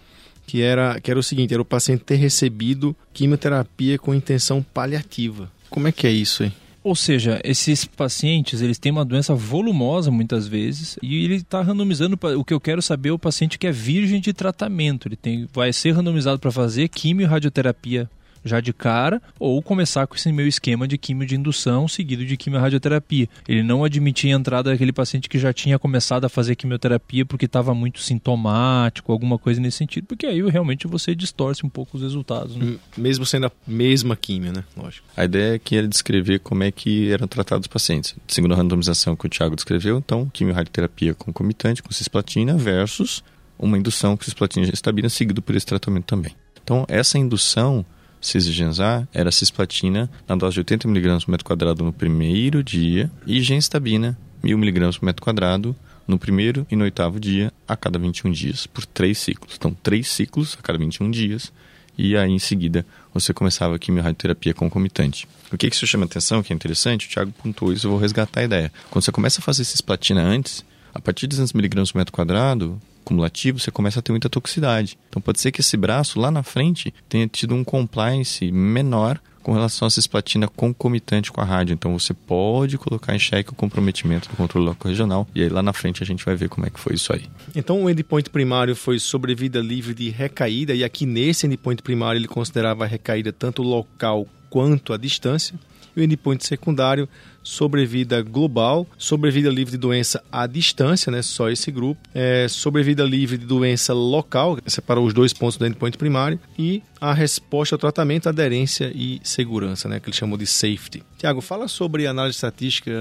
que 0.49 0.63
era, 0.63 0.99
que 0.99 1.11
era 1.11 1.21
o 1.21 1.23
seguinte, 1.23 1.53
era 1.53 1.61
o 1.61 1.65
paciente 1.65 2.05
ter 2.05 2.17
recebido 2.17 2.97
quimioterapia 3.13 3.99
com 3.99 4.15
intenção 4.15 4.63
paliativa. 4.63 5.53
Como 5.69 5.87
é 5.87 5.93
que 5.93 6.07
é 6.07 6.11
isso 6.11 6.43
aí? 6.43 6.53
Ou 6.83 6.95
seja, 6.95 7.39
esses 7.45 7.85
pacientes, 7.85 8.63
eles 8.63 8.79
têm 8.79 8.91
uma 8.91 9.05
doença 9.05 9.35
volumosa 9.35 10.11
muitas 10.11 10.49
vezes 10.49 10.99
e 11.03 11.23
ele 11.23 11.35
está 11.35 11.61
randomizando, 11.61 12.19
o 12.39 12.43
que 12.43 12.55
eu 12.55 12.61
quero 12.61 12.81
saber 12.81 13.11
é 13.11 13.13
o 13.13 13.19
paciente 13.19 13.59
que 13.59 13.67
é 13.67 13.73
virgem 13.73 14.23
de 14.23 14.33
tratamento. 14.33 15.07
Ele 15.07 15.17
tem, 15.17 15.47
vai 15.53 15.71
ser 15.71 15.91
randomizado 15.91 16.39
para 16.39 16.51
fazer 16.51 16.89
quimio 16.89 17.25
e 17.25 17.29
radioterapia 17.29 18.09
já 18.45 18.61
de 18.61 18.73
cara, 18.73 19.21
ou 19.39 19.61
começar 19.63 20.07
com 20.07 20.15
esse 20.15 20.31
meu 20.33 20.47
esquema 20.47 20.87
de 20.87 20.99
quimio 20.99 21.27
de 21.27 21.37
indução 21.37 21.87
seguido 21.89 22.25
de 22.25 22.37
quimio-radioterapia. 22.37 23.29
Ele 23.49 23.63
não 23.63 23.85
admitia 23.85 24.35
a 24.35 24.39
entrada 24.39 24.71
daquele 24.71 24.93
paciente 24.93 25.29
que 25.29 25.39
já 25.39 25.53
tinha 25.53 25.79
começado 25.79 26.25
a 26.25 26.29
fazer 26.29 26.55
quimioterapia 26.57 27.25
porque 27.25 27.47
estava 27.47 27.75
muito 27.75 28.01
sintomático, 28.01 29.13
alguma 29.13 29.39
coisa 29.39 29.61
nesse 29.61 29.79
sentido, 29.79 30.07
porque 30.07 30.27
aí 30.27 30.41
realmente 30.49 30.87
você 30.87 31.15
distorce 31.15 31.65
um 31.65 31.69
pouco 31.69 31.97
os 31.97 32.03
resultados. 32.03 32.57
Né? 32.57 32.77
Mesmo 32.97 33.27
sendo 33.27 33.47
a 33.47 33.53
mesma 33.67 34.17
quimio, 34.17 34.53
né? 34.53 34.65
Lógico. 34.77 35.07
A 35.17 35.25
ideia 35.25 35.55
é 35.55 35.59
que 35.59 35.75
ele 35.75 35.89
descrever 35.89 36.41
como 36.41 36.63
é 36.63 36.71
que 36.71 37.11
eram 37.11 37.27
tratados 37.27 37.65
os 37.65 37.73
pacientes. 37.73 38.15
Segundo 38.27 38.55
a 38.55 38.57
randomização 38.57 39.17
que 39.17 39.27
o 39.27 39.29
Thiago 39.29 39.55
descreveu, 39.55 39.99
então, 39.99 40.29
quimio-radioterapia 40.33 41.15
concomitante 41.15 41.83
com 41.83 41.93
cisplatina 41.93 42.57
versus 42.57 43.23
uma 43.59 43.77
indução 43.77 44.17
com 44.17 44.25
cisplatina 44.25 44.67
gestabina 44.67 45.09
seguido 45.09 45.43
por 45.43 45.55
esse 45.57 45.67
tratamento 45.67 46.05
também. 46.05 46.35
Então, 46.63 46.85
essa 46.89 47.19
indução 47.19 47.85
Cisgenzar 48.21 49.09
era 49.13 49.31
cisplatina 49.31 50.11
na 50.27 50.37
dose 50.37 50.55
de 50.55 50.65
80mg 50.65 51.25
por 51.25 51.31
metro 51.31 51.45
quadrado 51.45 51.85
no 51.85 51.93
primeiro 51.93 52.63
dia 52.63 53.11
e 53.27 53.41
genstabina 53.41 54.19
1000mg 54.43 54.99
por 54.99 55.05
metro 55.05 55.23
quadrado 55.23 55.77
no 56.07 56.19
primeiro 56.19 56.67
e 56.71 56.77
no 56.77 56.85
oitavo 56.85 57.21
dia 57.21 57.53
a 57.67 57.77
cada 57.77 57.99
21 57.99 58.33
dias, 58.33 58.67
por 58.67 58.87
três 58.87 59.19
ciclos. 59.19 59.55
Então, 59.57 59.77
três 59.83 60.09
ciclos 60.09 60.57
a 60.59 60.63
cada 60.63 60.79
21 60.79 61.11
dias 61.11 61.53
e 61.99 62.17
aí 62.17 62.31
em 62.31 62.39
seguida 62.39 62.87
você 63.13 63.35
começava 63.35 63.75
a 63.75 63.79
quimiorradioterapia 63.79 64.55
concomitante. 64.55 65.29
O 65.53 65.59
que, 65.59 65.69
que 65.69 65.75
isso 65.75 65.87
chama 65.87 66.05
atenção, 66.05 66.43
que 66.43 66.53
é 66.53 66.57
interessante, 66.57 67.07
o 67.07 67.11
Thiago 67.11 67.33
pontuou 67.33 67.73
isso, 67.73 67.87
eu 67.87 67.91
vou 67.91 67.99
resgatar 67.99 68.41
a 68.41 68.45
ideia. 68.45 68.73
Quando 68.91 69.05
você 69.05 69.11
começa 69.11 69.41
a 69.41 69.43
fazer 69.43 69.65
cisplatina 69.65 70.23
antes, 70.23 70.65
a 70.95 71.01
partir 71.01 71.27
de 71.27 71.37
200mg 71.37 71.93
por 71.93 71.99
metro 71.99 72.13
quadrado, 72.13 72.81
cumulativo, 73.09 73.59
você 73.59 73.71
começa 73.71 74.01
a 74.01 74.03
ter 74.03 74.13
muita 74.13 74.29
toxicidade. 74.29 74.99
Então 75.09 75.21
pode 75.23 75.41
ser 75.41 75.51
que 75.51 75.63
esse 75.63 75.77
braço 75.77 76.21
lá 76.21 76.31
na 76.31 76.43
frente 76.43 76.93
tenha 77.09 77.27
tido 77.27 77.55
um 77.55 77.65
compliance 77.65 78.53
menor 78.53 79.19
com 79.43 79.55
relação 79.55 79.89
à 79.89 79.91
cisplatina 79.91 80.47
concomitante 80.47 81.33
com 81.33 81.41
a 81.41 81.45
rádio. 81.45 81.73
Então 81.73 81.99
você 81.99 82.13
pode 82.13 82.77
colocar 82.77 83.15
em 83.15 83.19
xeque 83.19 83.51
o 83.51 83.55
comprometimento 83.55 84.29
do 84.29 84.37
controle 84.37 84.67
local 84.67 84.91
regional 84.91 85.27
e 85.35 85.43
aí 85.43 85.49
lá 85.49 85.63
na 85.63 85.73
frente 85.73 86.03
a 86.03 86.07
gente 86.07 86.23
vai 86.23 86.37
ver 86.37 86.51
como 86.51 86.67
é 86.67 86.71
que 86.71 86.79
foi 86.79 86.95
isso 86.95 87.11
aí. 87.15 87.25
Então 87.57 87.83
o 87.83 87.89
endpoint 87.89 88.29
primário 88.29 88.77
foi 88.77 88.99
sobrevida 88.99 89.59
livre 89.61 89.95
de 89.95 90.11
recaída 90.11 90.75
e 90.75 90.85
aqui 90.85 91.07
nesse 91.07 91.47
endpoint 91.47 91.83
primário 91.83 92.19
ele 92.19 92.29
considerava 92.29 92.85
a 92.85 92.87
recaída 92.87 93.33
tanto 93.33 93.63
local 93.63 94.27
quanto 94.51 94.93
a 94.93 94.99
distância. 94.99 95.59
E 95.97 96.01
o 96.01 96.05
endpoint 96.05 96.47
secundário 96.47 97.09
sobrevida 97.43 98.23
global, 98.23 98.87
sobrevida 98.97 99.49
livre 99.49 99.73
de 99.73 99.79
doença 99.79 100.23
à 100.31 100.47
distância, 100.47 101.11
né, 101.11 101.23
só 101.23 101.49
esse 101.49 101.71
grupo, 101.71 102.01
é, 102.15 102.47
sobrevida 102.49 103.05
livre 103.05 103.39
de 103.39 103.47
doença 103.47 103.93
local, 103.95 104.59
separou 104.67 105.07
os 105.07 105.15
dois 105.15 105.33
pontos 105.33 105.57
do 105.57 105.67
endpoint 105.67 105.97
primário, 105.97 106.39
e 106.59 106.83
a 107.01 107.15
resposta 107.15 107.75
ao 107.75 107.79
tratamento, 107.79 108.29
aderência 108.29 108.93
e 108.95 109.21
segurança, 109.23 109.89
né, 109.89 110.01
que 110.01 110.09
ele 110.09 110.17
chamou 110.17 110.37
de 110.37 110.47
safety. 110.47 111.03
Tiago, 111.17 111.41
fala 111.41 111.69
sobre 111.69 112.07
análise 112.07 112.37
estatística, 112.37 112.93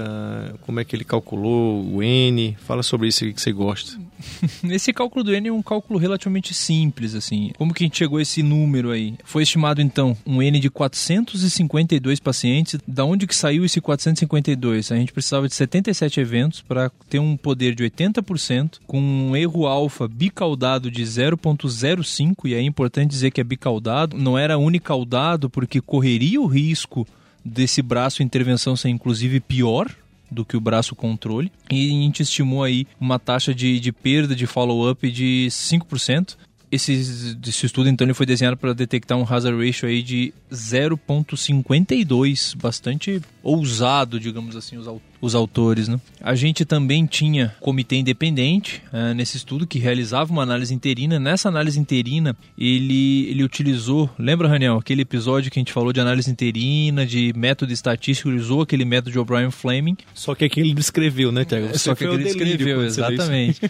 como 0.62 0.80
é 0.80 0.84
que 0.84 0.96
ele 0.96 1.04
calculou 1.04 1.84
o 1.84 2.02
N, 2.02 2.56
fala 2.60 2.82
sobre 2.82 3.08
isso 3.08 3.24
que 3.32 3.40
você 3.40 3.52
gosta. 3.52 3.98
Esse 4.64 4.92
cálculo 4.92 5.24
do 5.24 5.34
N 5.34 5.48
é 5.48 5.52
um 5.52 5.62
cálculo 5.62 5.98
relativamente 5.98 6.52
simples, 6.52 7.14
assim. 7.14 7.52
Como 7.56 7.72
que 7.72 7.84
a 7.84 7.86
gente 7.86 7.98
chegou 7.98 8.18
a 8.18 8.22
esse 8.22 8.42
número 8.42 8.90
aí? 8.90 9.14
Foi 9.24 9.42
estimado, 9.42 9.80
então, 9.80 10.16
um 10.26 10.42
N 10.42 10.58
de 10.58 10.68
452 10.68 12.18
pacientes. 12.18 12.80
Da 12.86 13.04
onde 13.04 13.26
que 13.26 13.34
saiu 13.34 13.64
esse 13.64 13.80
452? 13.80 14.27
A 14.36 14.96
gente 14.96 15.12
precisava 15.12 15.48
de 15.48 15.54
77 15.54 16.20
eventos 16.20 16.60
para 16.60 16.90
ter 17.08 17.18
um 17.18 17.36
poder 17.36 17.74
de 17.74 17.84
80%, 17.84 18.78
com 18.86 19.00
um 19.00 19.36
erro 19.36 19.66
alfa 19.66 20.06
bicaudado 20.06 20.90
de 20.90 21.02
0.05, 21.02 22.46
e 22.46 22.54
é 22.54 22.62
importante 22.62 23.10
dizer 23.10 23.30
que 23.30 23.40
é 23.40 23.44
bicaudado, 23.44 24.16
não 24.16 24.38
era 24.38 24.58
unicaudado 24.58 25.48
porque 25.48 25.80
correria 25.80 26.40
o 26.40 26.46
risco 26.46 27.06
desse 27.44 27.80
braço 27.80 28.22
intervenção 28.22 28.76
ser 28.76 28.88
inclusive 28.88 29.40
pior, 29.40 29.88
do 30.30 30.44
que 30.44 30.56
o 30.56 30.60
braço 30.60 30.94
controle. 30.94 31.50
E 31.70 31.88
a 31.88 32.02
gente 32.02 32.22
estimou 32.22 32.62
aí 32.62 32.86
uma 33.00 33.18
taxa 33.18 33.54
de, 33.54 33.80
de 33.80 33.92
perda 33.92 34.34
de 34.34 34.46
follow-up 34.46 35.10
de 35.10 35.48
5%. 35.50 36.36
Esse, 36.70 36.92
esse 36.92 37.66
estudo, 37.66 37.88
então, 37.88 38.06
ele 38.06 38.12
foi 38.12 38.26
desenhado 38.26 38.54
para 38.56 38.74
detectar 38.74 39.16
um 39.16 39.22
hazard 39.22 39.64
ratio 39.64 39.88
aí 39.88 40.02
de 40.02 40.34
0,52, 40.52 42.54
bastante 42.56 43.22
ousado, 43.42 44.20
digamos 44.20 44.54
assim, 44.54 44.76
os, 44.76 44.86
os 45.20 45.34
autores. 45.34 45.88
Né? 45.88 46.00
A 46.20 46.34
gente 46.34 46.64
também 46.64 47.06
tinha 47.06 47.54
comitê 47.60 47.96
independente 47.96 48.82
uh, 48.92 49.14
nesse 49.14 49.36
estudo 49.36 49.66
que 49.66 49.78
realizava 49.78 50.32
uma 50.32 50.42
análise 50.42 50.74
interina. 50.74 51.18
Nessa 51.18 51.48
análise 51.48 51.78
interina, 51.78 52.36
ele, 52.56 53.28
ele 53.28 53.44
utilizou, 53.44 54.10
lembra, 54.18 54.48
Raniel, 54.48 54.76
aquele 54.78 55.02
episódio 55.02 55.50
que 55.50 55.58
a 55.58 55.60
gente 55.60 55.72
falou 55.72 55.92
de 55.92 56.00
análise 56.00 56.30
interina, 56.30 57.06
de 57.06 57.32
método 57.36 57.72
estatístico, 57.72 58.28
ele 58.28 58.38
usou 58.38 58.62
aquele 58.62 58.84
método 58.84 59.12
de 59.12 59.18
O'Brien 59.18 59.50
Fleming. 59.50 59.96
Só 60.14 60.34
que 60.34 60.44
aqui 60.44 60.60
ele 60.60 60.74
descreveu, 60.74 61.32
né, 61.32 61.44
Tiago? 61.44 61.76
Só 61.78 61.94
que 61.94 62.04
aqui 62.04 62.14
ele 62.14 62.24
descreveu, 62.24 62.84
exatamente. 62.84 63.60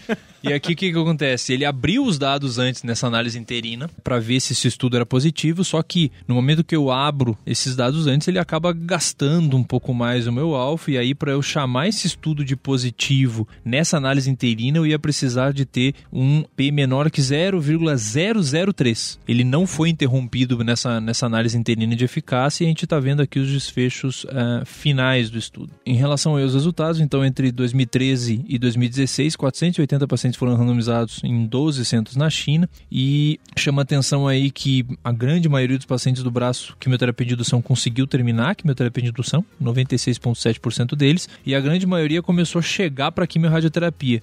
e 0.43 0.53
aqui 0.53 0.73
o 0.73 0.77
que, 0.77 0.93
que 0.93 0.99
acontece? 0.99 1.53
Ele 1.53 1.65
abriu 1.65 2.05
os 2.05 2.19
dados 2.19 2.59
antes 2.59 2.83
nessa 2.83 3.07
análise 3.07 3.39
interina 3.39 3.89
para 4.03 4.19
ver 4.19 4.41
se 4.41 4.53
esse 4.53 4.69
estudo 4.69 4.97
era 4.97 5.07
positivo, 5.07 5.65
só 5.65 5.83
que 5.83 6.11
no 6.27 6.35
momento 6.35 6.65
que 6.65 6.77
eu 6.77 6.91
abro 6.91 7.37
esses 7.47 7.75
dados 7.75 8.07
antes, 8.07 8.29
ele 8.29 8.39
acaba 8.39 8.73
gastando 8.73 9.57
um 9.57 9.65
pouco 9.65 9.95
mais 9.95 10.27
o 10.27 10.33
meu 10.33 10.55
alfa, 10.55 10.91
e 10.91 10.99
aí 10.99 11.15
para 11.15 11.38
eu 11.39 11.43
chamar 11.43 11.89
esse 11.89 12.07
estudo 12.07 12.45
de 12.45 12.57
positivo 12.57 13.47
nessa 13.65 13.97
análise 13.97 14.31
interina, 14.31 14.79
eu 14.79 14.87
ia 14.87 14.99
precisar 14.99 15.53
de 15.53 15.65
ter 15.65 15.95
um 16.13 16.45
P 16.57 16.71
menor 16.71 17.11
que 17.11 17.23
0,003. 17.23 19.19
Ele 19.27 19.45
não 19.45 19.67
foi 19.67 19.89
interrompido 19.89 20.63
nessa, 20.63 21.01
nessa 21.01 21.27
análise 21.27 21.57
interina 21.57 21.95
de 21.95 22.05
eficácia, 22.05 22.65
e 22.65 22.67
a 22.67 22.69
gente 22.69 22.85
está 22.85 22.99
vendo 22.99 23.23
aqui 23.23 23.39
os 23.39 23.51
desfechos 23.51 24.25
uh, 24.25 24.65
finais 24.67 25.31
do 25.31 25.39
estudo. 25.39 25.73
Em 25.87 25.95
relação 25.95 26.37
aos 26.37 26.55
resultados, 26.55 27.01
então, 27.01 27.25
entre 27.25 27.53
2013 27.53 28.45
e 28.49 28.59
2016, 28.59 29.37
480 29.37 30.07
pacientes 30.07 30.39
foram 30.39 30.57
randomizados 30.57 31.21
em 31.23 31.47
12 31.47 31.85
centros 31.85 32.17
na 32.17 32.29
China, 32.29 32.69
e 32.91 33.39
chama 33.57 33.83
atenção 33.83 34.27
aí 34.27 34.51
que 34.51 34.85
a 35.05 35.13
grande 35.13 35.49
maioria 35.49 35.77
dos 35.77 35.87
pacientes 35.87 36.23
do 36.23 36.31
braço 36.31 36.77
quimioterapia 36.81 37.27
de 37.27 37.35
indução 37.35 37.63
conseguiu 37.63 38.07
terminar 38.07 38.51
a 38.51 38.55
quimioterapia 38.55 39.05
de 39.05 39.11
indução, 39.11 39.45
96,7% 39.63 40.97
deles, 40.97 41.28
e 41.45 41.55
a 41.55 41.61
grande 41.61 41.87
maioria 41.87 42.23
começou 42.23 42.59
a 42.59 42.63
chegar 42.63 43.13
para 43.13 43.25
a 43.25 43.27
quimiorradioterapia. 43.27 44.23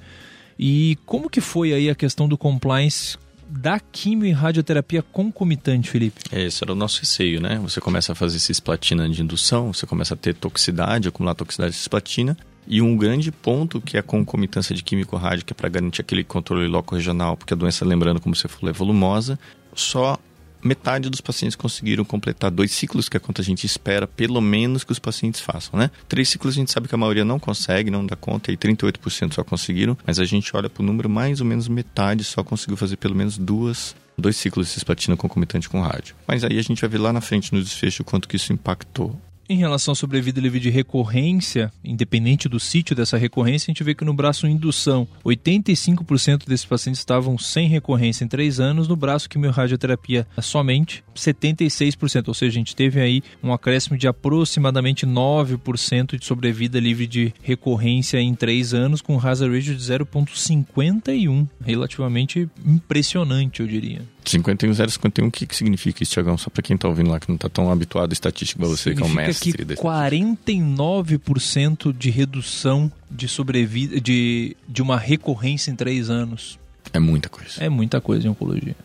E 0.57 0.97
como 1.05 1.29
que 1.29 1.41
foi 1.41 1.73
aí 1.73 1.89
a 1.89 1.95
questão 1.95 2.27
do 2.27 2.37
compliance 2.37 3.17
da 3.47 3.79
quimio 3.79 4.27
e 4.27 4.31
radioterapia 4.31 5.03
concomitante, 5.03 5.89
Felipe? 5.89 6.21
Esse 6.31 6.63
era 6.63 6.71
o 6.71 6.75
nosso 6.75 6.99
receio, 6.99 7.39
né? 7.39 7.59
Você 7.61 7.79
começa 7.79 8.11
a 8.11 8.15
fazer 8.15 8.39
cisplatina 8.39 9.07
de 9.07 9.21
indução, 9.21 9.71
você 9.73 9.85
começa 9.85 10.13
a 10.13 10.17
ter 10.17 10.33
toxicidade, 10.33 11.07
acumular 11.07 11.35
toxicidade 11.35 11.71
de 11.71 11.77
cisplatina, 11.77 12.35
e 12.67 12.81
um 12.81 12.97
grande 12.97 13.31
ponto 13.31 13.79
que 13.79 13.97
é 13.97 13.99
a 13.99 14.03
concomitância 14.03 14.73
de 14.75 14.83
químico 14.83 15.15
rádio, 15.15 15.45
que 15.45 15.53
é 15.53 15.55
para 15.55 15.69
garantir 15.69 16.01
aquele 16.01 16.23
controle 16.23 16.67
loco 16.67 16.95
regional, 16.95 17.37
porque 17.37 17.53
a 17.53 17.57
doença, 17.57 17.85
lembrando, 17.85 18.19
como 18.19 18.35
você 18.35 18.47
falou, 18.47 18.69
é 18.69 18.73
volumosa, 18.73 19.37
só 19.75 20.17
metade 20.65 21.09
dos 21.09 21.21
pacientes 21.21 21.55
conseguiram 21.55 22.03
completar 22.03 22.49
dois 22.49 22.71
ciclos, 22.71 23.07
que 23.07 23.17
é 23.17 23.19
quanto 23.19 23.41
a 23.41 23.43
gente 23.43 23.65
espera, 23.65 24.07
pelo 24.07 24.41
menos, 24.41 24.83
que 24.83 24.91
os 24.91 24.99
pacientes 24.99 25.39
façam, 25.39 25.79
né? 25.79 25.91
Três 26.07 26.29
ciclos 26.29 26.55
a 26.55 26.59
gente 26.59 26.71
sabe 26.71 26.87
que 26.87 26.95
a 26.95 26.97
maioria 26.97 27.23
não 27.23 27.39
consegue, 27.39 27.91
não 27.91 28.05
dá 28.05 28.15
conta, 28.15 28.51
e 28.51 28.57
38% 28.57 29.33
só 29.33 29.43
conseguiram, 29.43 29.97
mas 30.05 30.19
a 30.19 30.25
gente 30.25 30.55
olha 30.55 30.69
para 30.69 30.81
o 30.81 30.85
número, 30.85 31.09
mais 31.09 31.39
ou 31.39 31.45
menos 31.45 31.67
metade 31.67 32.23
só 32.23 32.43
conseguiu 32.43 32.77
fazer 32.77 32.97
pelo 32.97 33.15
menos 33.15 33.37
duas 33.37 33.95
dois 34.17 34.37
ciclos 34.37 34.67
de 34.67 34.73
cisplatina 34.73 35.17
concomitante 35.17 35.67
com 35.69 35.81
rádio. 35.81 36.15
Mas 36.25 36.43
aí 36.43 36.57
a 36.57 36.61
gente 36.61 36.79
vai 36.79 36.89
ver 36.89 36.99
lá 36.99 37.11
na 37.11 37.19
frente 37.19 37.53
no 37.53 37.61
desfecho 37.61 38.03
quanto 38.03 38.29
que 38.29 38.37
isso 38.37 38.53
impactou 38.53 39.19
em 39.47 39.57
relação 39.57 39.91
à 39.91 39.95
sobrevida 39.95 40.41
livre 40.41 40.59
de 40.59 40.69
recorrência, 40.69 41.71
independente 41.83 42.49
do 42.49 42.59
sítio 42.59 42.95
dessa 42.95 43.17
recorrência, 43.17 43.67
a 43.67 43.71
gente 43.71 43.83
vê 43.83 43.93
que 43.93 44.05
no 44.05 44.13
braço 44.13 44.47
indução, 44.47 45.07
85% 45.23 46.47
desses 46.47 46.65
pacientes 46.65 46.99
estavam 46.99 47.37
sem 47.37 47.67
recorrência 47.67 48.23
em 48.23 48.27
3 48.27 48.59
anos, 48.59 48.87
no 48.87 48.95
braço 48.95 49.29
quimiorradioterapia 49.29 50.27
somente 50.41 51.03
76%, 51.15 52.27
ou 52.27 52.33
seja, 52.33 52.51
a 52.51 52.59
gente 52.59 52.75
teve 52.75 52.99
aí 52.99 53.21
um 53.43 53.53
acréscimo 53.53 53.97
de 53.97 54.07
aproximadamente 54.07 55.05
9% 55.05 56.17
de 56.19 56.25
sobrevida 56.25 56.79
livre 56.79 57.07
de 57.07 57.33
recorrência 57.41 58.19
em 58.19 58.33
3 58.33 58.73
anos, 58.73 59.01
com 59.01 59.19
hazard 59.19 59.55
ratio 59.55 59.75
de 59.75 59.81
0,51, 59.81 61.47
relativamente 61.63 62.49
impressionante, 62.65 63.61
eu 63.61 63.67
diria. 63.67 64.14
51, 64.31 64.73
051, 64.73 65.27
o 65.27 65.31
que, 65.31 65.45
que 65.45 65.55
significa 65.55 66.01
isso, 66.03 66.13
Tiagão? 66.13 66.37
Só 66.37 66.49
para 66.49 66.61
quem 66.61 66.75
está 66.75 66.87
ouvindo 66.87 67.09
lá 67.09 67.19
que 67.19 67.27
não 67.27 67.35
está 67.35 67.49
tão 67.49 67.69
habituado 67.71 68.11
à 68.11 68.13
estatística 68.13 68.59
para 68.59 68.67
você, 68.67 68.91
significa 68.91 69.05
que 69.05 69.11
é 69.11 69.11
um 69.11 69.15
mestre. 69.27 69.51
Que 69.53 69.65
49% 69.75 71.95
de 71.95 72.09
redução 72.09 72.91
de 73.09 73.27
sobrevida, 73.27 73.99
de, 74.01 74.55
de 74.67 74.81
uma 74.81 74.97
recorrência 74.97 75.69
em 75.71 75.75
3 75.75 76.09
anos. 76.09 76.57
É 76.93 76.99
muita 76.99 77.29
coisa. 77.29 77.63
É 77.63 77.69
muita 77.69 78.01
coisa 78.01 78.27
em 78.27 78.29
oncologia. 78.29 78.75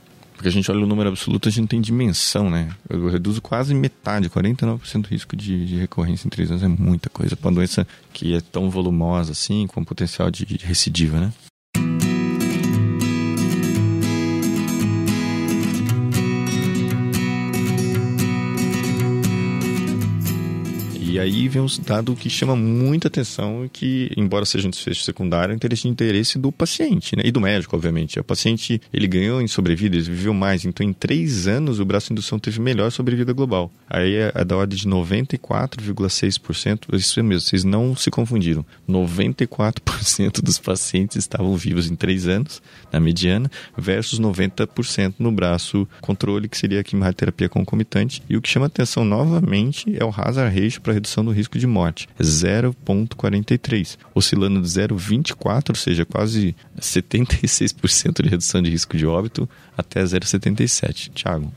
Porque 0.41 0.49
a 0.49 0.53
gente 0.53 0.71
olha 0.71 0.83
o 0.83 0.87
número 0.87 1.11
absoluto, 1.11 1.51
a 1.51 1.53
gente 1.53 1.61
não 1.61 1.67
tem 1.67 1.83
dimensão, 1.83 2.49
né? 2.49 2.71
Eu 2.89 3.11
reduzo 3.11 3.43
quase 3.43 3.75
metade, 3.75 4.31
49% 4.31 5.03
de 5.03 5.09
risco 5.11 5.37
de, 5.37 5.67
de, 5.67 5.77
recorrência 5.77 6.27
em 6.27 6.31
3 6.31 6.53
anos 6.53 6.63
é 6.63 6.69
muita 6.69 7.11
coisa. 7.11 7.37
Para 7.37 7.49
uma 7.49 7.57
doença 7.57 7.87
que 8.11 8.35
é 8.35 8.41
tão 8.41 8.71
volumosa 8.71 9.33
assim, 9.33 9.67
com 9.67 9.85
potencial 9.85 10.31
de, 10.31 10.47
de 10.47 10.65
recidiva, 10.65 11.21
né? 11.21 11.31
Aí 21.21 21.49
vem 21.49 21.63
um 21.63 21.67
dado 21.87 22.15
que 22.15 22.29
chama 22.29 22.57
muita 22.57 23.09
atenção 23.09 23.65
e 23.65 23.69
que, 23.69 24.11
embora 24.17 24.45
seja 24.45 24.67
um 24.67 24.71
desfecho 24.71 25.03
secundário, 25.03 25.55
é 25.55 25.69
de 25.69 25.89
interesse 25.89 26.39
do 26.39 26.51
paciente, 26.51 27.17
né? 27.17 27.23
E 27.25 27.31
do 27.31 27.41
médico, 27.41 27.77
obviamente. 27.77 28.19
O 28.19 28.25
paciente, 28.25 28.81
ele 28.93 29.07
ganhou 29.07 29.41
em 29.41 29.47
sobrevida, 29.47 29.97
ele 29.97 30.05
viveu 30.05 30.35
mais. 30.35 30.65
Então, 30.65 30.87
em 30.87 30.93
três 30.93 31.47
anos, 31.47 31.79
o 31.79 31.85
braço 31.85 32.09
de 32.09 32.15
indução 32.15 32.39
teve 32.39 32.61
melhor 32.61 32.91
sobrevida 32.91 33.33
global. 33.33 33.71
Aí 33.89 34.15
é, 34.15 34.33
é 34.35 34.45
da 34.45 34.57
ordem 34.57 34.79
de 34.79 34.89
94,6%. 34.89 36.95
Isso 36.95 37.21
é 37.21 37.23
mesmo, 37.23 37.41
vocês 37.41 37.65
não 37.65 37.95
se 37.95 38.11
confundiram. 38.11 38.65
94% 38.89 40.43
dos 40.43 40.59
pacientes 40.59 41.17
estavam 41.17 41.55
vivos 41.57 41.91
em 41.91 41.97
três 41.97 42.27
anos, 42.27 42.63
na 42.93 42.99
mediana, 42.99 43.51
versus 43.77 44.21
90% 44.21 45.15
no 45.19 45.31
braço 45.31 45.87
controle, 46.01 46.49
que 46.49 46.59
seria 46.59 46.81
a 46.81 46.85
quimioterapia 46.85 47.49
concomitante. 47.49 48.23
E 48.29 48.37
o 48.37 48.43
que 48.43 48.49
chama 48.49 48.67
atenção 48.67 49.05
novamente 49.05 49.95
é 49.99 50.05
o 50.05 50.13
hazard 50.15 50.59
ratio 50.59 50.81
para 50.81 50.93
redução 50.93 51.10
do 51.25 51.31
risco 51.31 51.59
de 51.59 51.67
morte, 51.67 52.09
0,43, 52.21 53.99
oscilando 54.15 54.61
de 54.61 54.69
0,24, 54.69 55.71
ou 55.71 55.75
seja, 55.75 56.05
quase 56.05 56.55
76% 56.79 58.23
de 58.23 58.29
redução 58.29 58.63
de 58.63 58.71
risco 58.71 58.97
de 58.97 59.07
óbito, 59.07 59.49
até 59.77 60.03
0,77. 60.03 61.11
Tiago. 61.13 61.53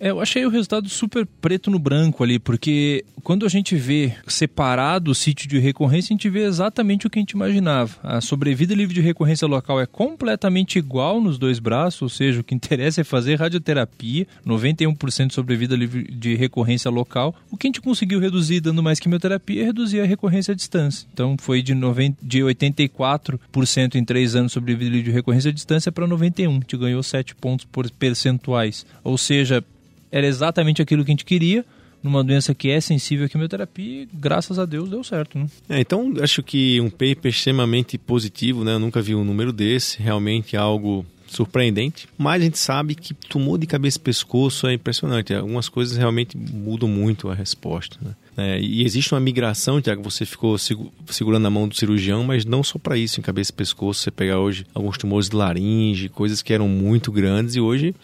É, 0.00 0.08
eu 0.08 0.18
achei 0.18 0.46
o 0.46 0.48
resultado 0.48 0.88
super 0.88 1.26
preto 1.26 1.70
no 1.70 1.78
branco 1.78 2.24
ali, 2.24 2.38
porque 2.38 3.04
quando 3.22 3.44
a 3.44 3.50
gente 3.50 3.76
vê 3.76 4.14
separado 4.26 5.10
o 5.10 5.14
sítio 5.14 5.46
de 5.46 5.58
recorrência, 5.58 6.10
a 6.10 6.16
gente 6.16 6.30
vê 6.30 6.44
exatamente 6.44 7.06
o 7.06 7.10
que 7.10 7.18
a 7.18 7.20
gente 7.20 7.32
imaginava. 7.32 7.98
A 8.02 8.18
sobrevida 8.22 8.74
livre 8.74 8.94
de 8.94 9.02
recorrência 9.02 9.46
local 9.46 9.78
é 9.78 9.84
completamente 9.84 10.78
igual 10.78 11.20
nos 11.20 11.36
dois 11.36 11.58
braços, 11.58 12.00
ou 12.00 12.08
seja, 12.08 12.40
o 12.40 12.44
que 12.44 12.54
interessa 12.56 13.02
é 13.02 13.04
fazer 13.04 13.34
radioterapia, 13.34 14.26
91% 14.46 15.26
de 15.26 15.34
sobrevida 15.34 15.76
livre 15.76 16.04
de 16.04 16.34
recorrência 16.34 16.90
local. 16.90 17.34
O 17.50 17.56
que 17.58 17.66
a 17.66 17.68
gente 17.68 17.82
conseguiu 17.82 18.18
reduzir 18.18 18.60
dando 18.60 18.82
mais 18.82 18.98
quimioterapia 18.98 19.60
é 19.60 19.66
reduzir 19.66 20.00
a 20.00 20.06
recorrência 20.06 20.52
à 20.52 20.54
distância. 20.54 21.06
Então 21.12 21.36
foi 21.38 21.60
de, 21.60 21.74
90, 21.74 22.16
de 22.22 22.40
84% 22.40 23.96
em 23.96 24.04
3 24.04 24.34
anos 24.34 24.52
sobrevida 24.52 24.90
livre 24.90 25.10
de 25.10 25.14
recorrência 25.14 25.50
à 25.50 25.52
distância 25.52 25.92
para 25.92 26.08
91%. 26.08 26.48
A 26.48 26.52
gente 26.54 26.76
ganhou 26.78 27.02
7 27.02 27.34
pontos 27.34 27.66
percentuais. 27.98 28.86
Ou 29.04 29.18
seja, 29.18 29.62
era 30.10 30.26
exatamente 30.26 30.82
aquilo 30.82 31.04
que 31.04 31.10
a 31.10 31.14
gente 31.14 31.24
queria 31.24 31.64
numa 32.02 32.24
doença 32.24 32.54
que 32.54 32.70
é 32.70 32.80
sensível 32.80 33.26
à 33.26 33.28
quimioterapia 33.28 34.02
e 34.02 34.08
graças 34.12 34.58
a 34.58 34.64
Deus 34.64 34.88
deu 34.88 35.04
certo. 35.04 35.38
Né? 35.38 35.46
É, 35.68 35.80
então, 35.80 36.14
acho 36.20 36.42
que 36.42 36.80
um 36.80 36.90
paper 36.90 37.26
extremamente 37.26 37.98
positivo, 37.98 38.64
né? 38.64 38.74
Eu 38.74 38.78
nunca 38.78 39.02
vi 39.02 39.14
um 39.14 39.24
número 39.24 39.52
desse, 39.52 40.02
realmente 40.02 40.56
algo 40.56 41.04
surpreendente, 41.26 42.08
mas 42.18 42.42
a 42.42 42.44
gente 42.44 42.58
sabe 42.58 42.94
que 42.96 43.14
tumor 43.14 43.56
de 43.56 43.64
cabeça 43.64 43.98
e 43.98 44.00
pescoço 44.00 44.66
é 44.66 44.74
impressionante. 44.74 45.32
Algumas 45.32 45.68
coisas 45.68 45.96
realmente 45.96 46.36
mudam 46.36 46.88
muito 46.88 47.28
a 47.28 47.34
resposta. 47.34 47.96
Né? 48.02 48.16
É, 48.36 48.60
e 48.60 48.82
existe 48.84 49.14
uma 49.14 49.20
migração, 49.20 49.80
Tiago, 49.80 50.02
você 50.02 50.26
ficou 50.26 50.56
segurando 50.58 51.46
a 51.46 51.50
mão 51.50 51.68
do 51.68 51.76
cirurgião, 51.76 52.24
mas 52.24 52.44
não 52.44 52.64
só 52.64 52.80
para 52.80 52.96
isso, 52.96 53.20
em 53.20 53.22
cabeça 53.22 53.52
e 53.52 53.54
pescoço. 53.54 54.00
Você 54.00 54.10
pegar 54.10 54.40
hoje 54.40 54.66
alguns 54.74 54.98
tumores 54.98 55.28
de 55.28 55.36
laringe, 55.36 56.08
coisas 56.08 56.42
que 56.42 56.52
eram 56.52 56.66
muito 56.66 57.12
grandes 57.12 57.54
e 57.54 57.60
hoje 57.60 57.94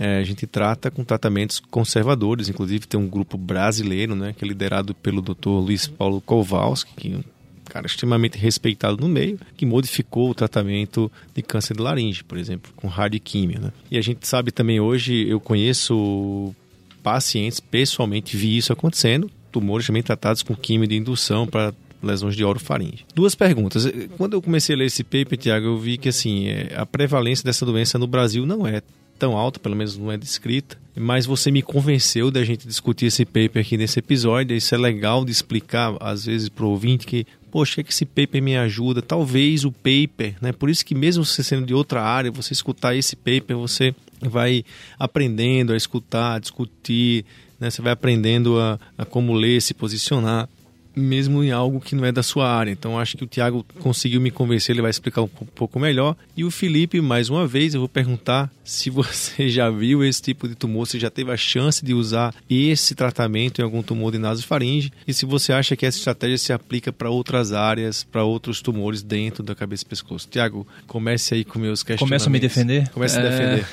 é, 0.00 0.16
a 0.16 0.24
gente 0.24 0.46
trata 0.46 0.90
com 0.90 1.04
tratamentos 1.04 1.60
conservadores. 1.60 2.48
Inclusive 2.48 2.86
tem 2.86 2.98
um 2.98 3.06
grupo 3.06 3.36
brasileiro, 3.36 4.14
né, 4.14 4.34
que 4.36 4.42
é 4.42 4.48
liderado 4.48 4.94
pelo 4.94 5.20
Dr. 5.20 5.50
Luiz 5.50 5.86
Paulo 5.86 6.22
Kowalski, 6.22 6.94
que 6.96 7.12
é 7.12 7.16
um 7.18 7.24
cara 7.66 7.86
extremamente 7.86 8.38
respeitado 8.38 8.96
no 8.96 9.06
meio, 9.06 9.38
que 9.58 9.66
modificou 9.66 10.30
o 10.30 10.34
tratamento 10.34 11.12
de 11.34 11.42
câncer 11.42 11.76
de 11.76 11.82
laringe, 11.82 12.24
por 12.24 12.38
exemplo, 12.38 12.72
com 12.74 12.88
radioquímia. 12.88 13.60
Né? 13.60 13.72
E 13.90 13.98
a 13.98 14.00
gente 14.00 14.26
sabe 14.26 14.50
também 14.50 14.80
hoje, 14.80 15.28
eu 15.28 15.38
conheço 15.38 16.54
pacientes, 17.02 17.60
pessoalmente 17.60 18.38
vi 18.38 18.56
isso 18.56 18.72
acontecendo, 18.72 19.30
tumores 19.52 19.86
também 19.86 20.02
tratados 20.02 20.42
com 20.42 20.56
químio 20.56 20.88
de 20.88 20.96
indução 20.96 21.46
para 21.46 21.74
lesões 22.02 22.34
de 22.34 22.42
orofaringe. 22.42 23.04
Duas 23.14 23.34
perguntas. 23.34 23.86
Quando 24.16 24.32
eu 24.32 24.40
comecei 24.40 24.74
a 24.74 24.78
ler 24.78 24.86
esse 24.86 25.04
paper, 25.04 25.36
Tiago, 25.36 25.66
eu 25.66 25.78
vi 25.78 25.98
que 25.98 26.08
assim, 26.08 26.48
é, 26.48 26.72
a 26.74 26.86
prevalência 26.86 27.44
dessa 27.44 27.66
doença 27.66 27.98
no 27.98 28.06
Brasil 28.06 28.46
não 28.46 28.66
é 28.66 28.80
tão 29.20 29.36
alta, 29.36 29.60
pelo 29.60 29.76
menos 29.76 29.98
não 29.98 30.10
é 30.10 30.16
descrita, 30.16 30.78
mas 30.96 31.26
você 31.26 31.50
me 31.50 31.60
convenceu 31.60 32.30
da 32.30 32.42
gente 32.42 32.66
discutir 32.66 33.06
esse 33.06 33.26
paper 33.26 33.60
aqui 33.60 33.76
nesse 33.76 33.98
episódio. 33.98 34.56
Isso 34.56 34.74
é 34.74 34.78
legal 34.78 35.24
de 35.24 35.30
explicar, 35.30 35.94
às 36.00 36.24
vezes, 36.24 36.48
para 36.48 36.64
o 36.64 36.70
ouvinte 36.70 37.06
que, 37.06 37.26
poxa, 37.50 37.82
é 37.82 37.84
que 37.84 37.92
esse 37.92 38.06
paper 38.06 38.42
me 38.42 38.56
ajuda. 38.56 39.02
Talvez 39.02 39.66
o 39.66 39.70
paper, 39.70 40.36
né? 40.40 40.52
Por 40.52 40.70
isso 40.70 40.84
que, 40.84 40.94
mesmo 40.94 41.24
você 41.24 41.42
sendo 41.42 41.66
de 41.66 41.74
outra 41.74 42.02
área, 42.02 42.30
você 42.30 42.54
escutar 42.54 42.96
esse 42.96 43.14
paper, 43.14 43.56
você 43.58 43.94
vai 44.22 44.64
aprendendo 44.98 45.74
a 45.74 45.76
escutar, 45.76 46.36
a 46.36 46.38
discutir, 46.38 47.26
né? 47.60 47.70
Você 47.70 47.82
vai 47.82 47.92
aprendendo 47.92 48.58
a, 48.58 48.80
a 48.96 49.04
como 49.04 49.34
ler, 49.34 49.60
se 49.60 49.74
posicionar 49.74 50.48
mesmo 50.94 51.42
em 51.42 51.50
algo 51.50 51.80
que 51.80 51.94
não 51.94 52.04
é 52.04 52.12
da 52.12 52.22
sua 52.22 52.48
área. 52.48 52.70
Então 52.70 52.98
acho 52.98 53.16
que 53.16 53.24
o 53.24 53.26
Tiago 53.26 53.64
conseguiu 53.80 54.20
me 54.20 54.30
convencer, 54.30 54.74
ele 54.74 54.82
vai 54.82 54.90
explicar 54.90 55.22
um 55.22 55.28
pouco 55.28 55.78
melhor. 55.78 56.16
E 56.36 56.44
o 56.44 56.50
Felipe, 56.50 57.00
mais 57.00 57.28
uma 57.28 57.46
vez, 57.46 57.74
eu 57.74 57.80
vou 57.80 57.88
perguntar 57.88 58.50
se 58.64 58.90
você 58.90 59.48
já 59.50 59.70
viu 59.70 60.04
esse 60.04 60.20
tipo 60.20 60.48
de 60.48 60.54
tumor, 60.54 60.86
se 60.86 60.98
já 60.98 61.10
teve 61.10 61.30
a 61.30 61.36
chance 61.36 61.84
de 61.84 61.94
usar 61.94 62.34
esse 62.48 62.94
tratamento 62.94 63.60
em 63.60 63.64
algum 63.64 63.82
tumor 63.82 64.12
de 64.12 64.18
nasofaringe 64.18 64.92
e 65.06 65.14
se 65.14 65.24
você 65.24 65.52
acha 65.52 65.76
que 65.76 65.86
essa 65.86 65.98
estratégia 65.98 66.38
se 66.38 66.52
aplica 66.52 66.92
para 66.92 67.10
outras 67.10 67.52
áreas, 67.52 68.04
para 68.04 68.24
outros 68.24 68.60
tumores 68.60 69.02
dentro 69.02 69.42
da 69.42 69.54
cabeça 69.54 69.84
e 69.84 69.86
pescoço. 69.86 70.28
Tiago, 70.28 70.66
comece 70.86 71.34
aí 71.34 71.44
com 71.44 71.58
meus 71.58 71.82
questionamentos. 71.82 72.24
Começa 72.24 72.28
a 72.28 72.32
me 72.32 72.40
defender? 72.40 72.88
Comece 72.90 73.18
é... 73.18 73.20
a 73.20 73.30
defender. 73.30 73.66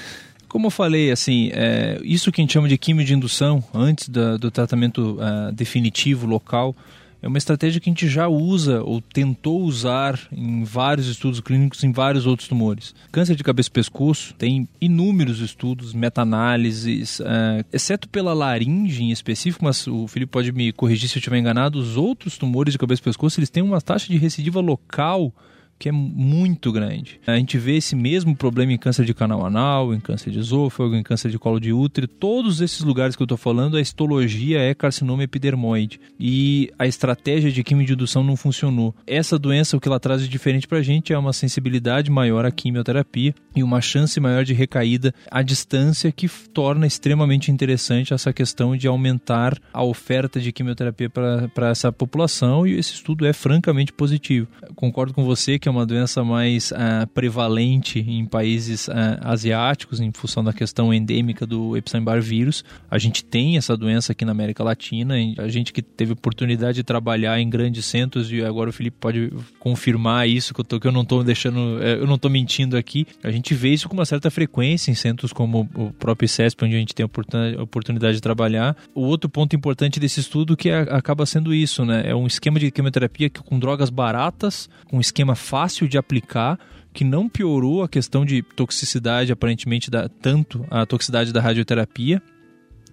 Como 0.47 0.67
eu 0.67 0.71
falei, 0.71 1.12
assim, 1.12 1.50
é, 1.53 2.00
isso 2.03 2.31
que 2.31 2.39
a 2.39 2.43
gente 2.43 2.53
chama 2.53 2.69
de 2.69 2.77
quimio 2.77 3.06
de 3.06 3.13
indução, 3.13 3.62
antes 3.73 4.08
da, 4.08 4.38
do 4.38 4.49
tratamento 4.49 5.19
uh, 5.19 5.51
definitivo 5.51 6.25
local, 6.25 6.73
é 7.21 7.27
uma 7.27 7.38
estratégia 7.38 7.82
que 7.82 7.89
a 7.89 7.91
gente 7.91 8.08
já 8.08 8.27
usa 8.27 8.82
ou 8.82 9.01
tentou 9.01 9.62
usar 9.62 10.19
em 10.32 10.63
vários 10.63 11.08
estudos 11.08 11.39
clínicos 11.39 11.84
em 11.84 11.91
vários 11.91 12.25
outros 12.25 12.47
tumores. 12.47 12.93
Câncer 13.12 13.36
de 13.36 13.43
cabeça 13.43 13.69
e 13.69 13.71
pescoço 13.71 14.34
tem 14.36 14.67
inúmeros 14.80 15.39
estudos, 15.39 15.93
meta-análises, 15.93 17.19
uh, 17.19 17.65
exceto 17.73 18.08
pela 18.08 18.34
laringe 18.34 19.03
em 19.03 19.12
específico, 19.12 19.65
mas 19.65 19.88
o 19.88 20.08
Felipe 20.08 20.32
pode 20.32 20.51
me 20.51 20.71
corrigir 20.71 21.10
se 21.10 21.17
eu 21.17 21.19
estiver 21.19 21.39
enganado, 21.39 21.80
os 21.80 21.97
outros 21.97 22.38
tumores 22.38 22.73
de 22.73 22.77
cabeça 22.77 23.01
e 23.01 23.03
pescoço 23.03 23.39
eles 23.39 23.49
têm 23.49 23.63
uma 23.63 23.82
taxa 23.82 24.08
de 24.08 24.17
recidiva 24.17 24.60
local 24.60 25.34
que 25.79 25.89
é 25.89 25.91
muito 25.91 26.71
grande. 26.71 27.19
A 27.27 27.35
gente 27.35 27.57
vê 27.57 27.77
esse 27.77 27.95
mesmo 27.95 28.35
problema 28.35 28.73
em 28.73 28.77
câncer 28.77 29.05
de 29.05 29.13
canal 29.13 29.45
anal, 29.45 29.93
em 29.93 29.99
câncer 29.99 30.31
de 30.31 30.39
esôfago, 30.39 30.95
em 30.95 31.03
câncer 31.03 31.29
de 31.29 31.37
colo 31.37 31.59
de 31.59 31.71
útero. 31.71 32.07
Todos 32.07 32.61
esses 32.61 32.81
lugares 32.81 33.15
que 33.15 33.21
eu 33.21 33.25
estou 33.25 33.37
falando, 33.37 33.77
a 33.77 33.81
histologia 33.81 34.59
é 34.59 34.73
carcinoma 34.73 35.23
epidermoide. 35.23 35.99
E 36.19 36.71
a 36.77 36.87
estratégia 36.87 37.51
de 37.51 37.63
quimioindução 37.63 38.23
não 38.23 38.35
funcionou. 38.35 38.95
Essa 39.05 39.37
doença, 39.37 39.77
o 39.77 39.79
que 39.79 39.87
ela 39.87 39.99
traz 39.99 40.21
de 40.21 40.27
diferente 40.27 40.67
para 40.67 40.79
a 40.79 40.83
gente 40.83 41.13
é 41.13 41.17
uma 41.17 41.33
sensibilidade 41.33 42.09
maior 42.09 42.45
à 42.45 42.51
quimioterapia 42.51 43.33
e 43.55 43.63
uma 43.63 43.81
chance 43.81 44.19
maior 44.19 44.43
de 44.43 44.53
recaída 44.53 45.13
à 45.29 45.41
distância, 45.41 46.11
que 46.11 46.27
torna 46.53 46.87
extremamente 46.87 47.51
interessante 47.51 48.13
essa 48.13 48.33
questão 48.33 48.75
de 48.75 48.87
aumentar 48.87 49.57
a 49.73 49.83
oferta 49.83 50.39
de 50.39 50.51
quimioterapia 50.51 51.09
para 51.09 51.69
essa 51.69 51.91
população. 51.91 52.65
E 52.65 52.77
esse 52.77 52.93
estudo 52.93 53.25
é 53.25 53.33
francamente 53.33 53.93
positivo. 53.93 54.47
Concordo 54.75 55.13
com 55.13 55.23
você 55.23 55.59
que 55.59 55.66
que 55.67 55.69
é 55.69 55.71
uma 55.71 55.86
doença 55.86 56.23
mais 56.23 56.71
uh, 56.71 57.06
prevalente 57.13 57.99
em 57.99 58.25
países 58.25 58.88
uh, 58.88 58.93
asiáticos, 59.19 59.99
em 59.99 60.13
função 60.13 60.41
da 60.41 60.53
questão 60.53 60.93
endêmica 60.93 61.45
do 61.45 61.75
Epstein-Barr 61.75 62.21
vírus. 62.21 62.63
A 62.89 62.97
gente 62.97 63.21
tem 63.21 63.58
essa 63.58 63.75
doença 63.75 64.13
aqui 64.13 64.23
na 64.23 64.32
América 64.32 64.63
Latina, 64.63 65.15
a 65.38 65.49
gente 65.49 65.73
que 65.73 65.82
teve 65.82 66.13
oportunidade 66.13 66.77
de 66.77 66.84
trabalhar 66.84 67.38
em 67.41 67.49
grandes 67.49 67.86
centros, 67.86 68.32
e 68.32 68.41
agora 68.41 68.69
o 68.69 68.73
Felipe 68.73 68.95
pode 68.97 69.30
confirmar 69.60 70.30
isso, 70.30 70.53
que 70.53 70.62
eu, 70.62 70.63
tô, 70.63 70.80
que 70.80 70.88
eu 70.88 70.91
não 70.93 71.01
estou 71.01 71.21
deixando, 71.21 71.84
eh, 71.84 71.95
eu 71.95 72.08
não 72.08 72.15
estou 72.15 72.32
mentindo 72.32 72.77
aqui. 72.77 73.06
A 73.21 73.30
gente 73.30 73.53
vê 73.53 73.73
isso 73.73 73.89
com 73.89 73.93
uma 73.93 74.06
certa 74.06 74.32
frequência 74.32 74.89
em 74.89 74.95
centros 74.95 75.34
como 75.34 75.69
o 75.75 75.91
próprio 75.91 76.30
CESP, 76.30 76.63
onde 76.63 76.75
a 76.75 76.80
gente 76.80 76.95
tem 76.95 77.06
a 77.06 77.62
oportunidade 77.62 78.15
de 78.15 78.21
trabalhar. 78.21 78.73
O 78.95 79.01
outro 79.01 79.30
ponto 79.30 79.53
importante 79.53 79.99
desse 79.99 80.21
estudo 80.21 80.56
que 80.56 80.69
é, 80.69 80.80
acaba 80.91 81.25
sendo 81.25 81.53
isso, 81.53 81.84
né? 81.84 82.03
É 82.06 82.15
um 82.15 82.25
esquema 82.25 82.58
de 82.58 82.71
quimioterapia 82.71 83.30
com 83.30 83.60
drogas 83.60 83.89
baratas, 83.89 84.69
com 84.86 84.95
um 84.95 85.01
esquema 85.01 85.36
fácil 85.36 85.57
fácil 85.58 85.88
de 85.88 85.98
aplicar, 85.98 86.60
que 86.93 87.04
não 87.04 87.28
piorou 87.28 87.82
a 87.82 87.89
questão 87.89 88.24
de 88.24 88.43
toxicidade, 88.43 89.32
aparentemente, 89.32 89.89
da, 89.89 90.08
tanto 90.08 90.63
a 90.70 90.86
toxicidade 90.86 91.34
da 91.34 91.41
radioterapia, 91.41 92.22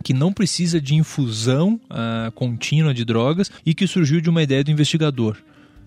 que 0.03 0.15
não 0.15 0.33
precisa 0.33 0.81
de 0.81 0.95
infusão 0.95 1.79
uh, 1.91 2.33
contínua 2.33 2.95
de 2.95 3.05
drogas 3.05 3.51
e 3.67 3.75
que 3.75 3.87
surgiu 3.87 4.19
de 4.23 4.31
uma 4.31 4.43
ideia 4.43 4.65
do 4.65 4.71
investigador. 4.71 5.37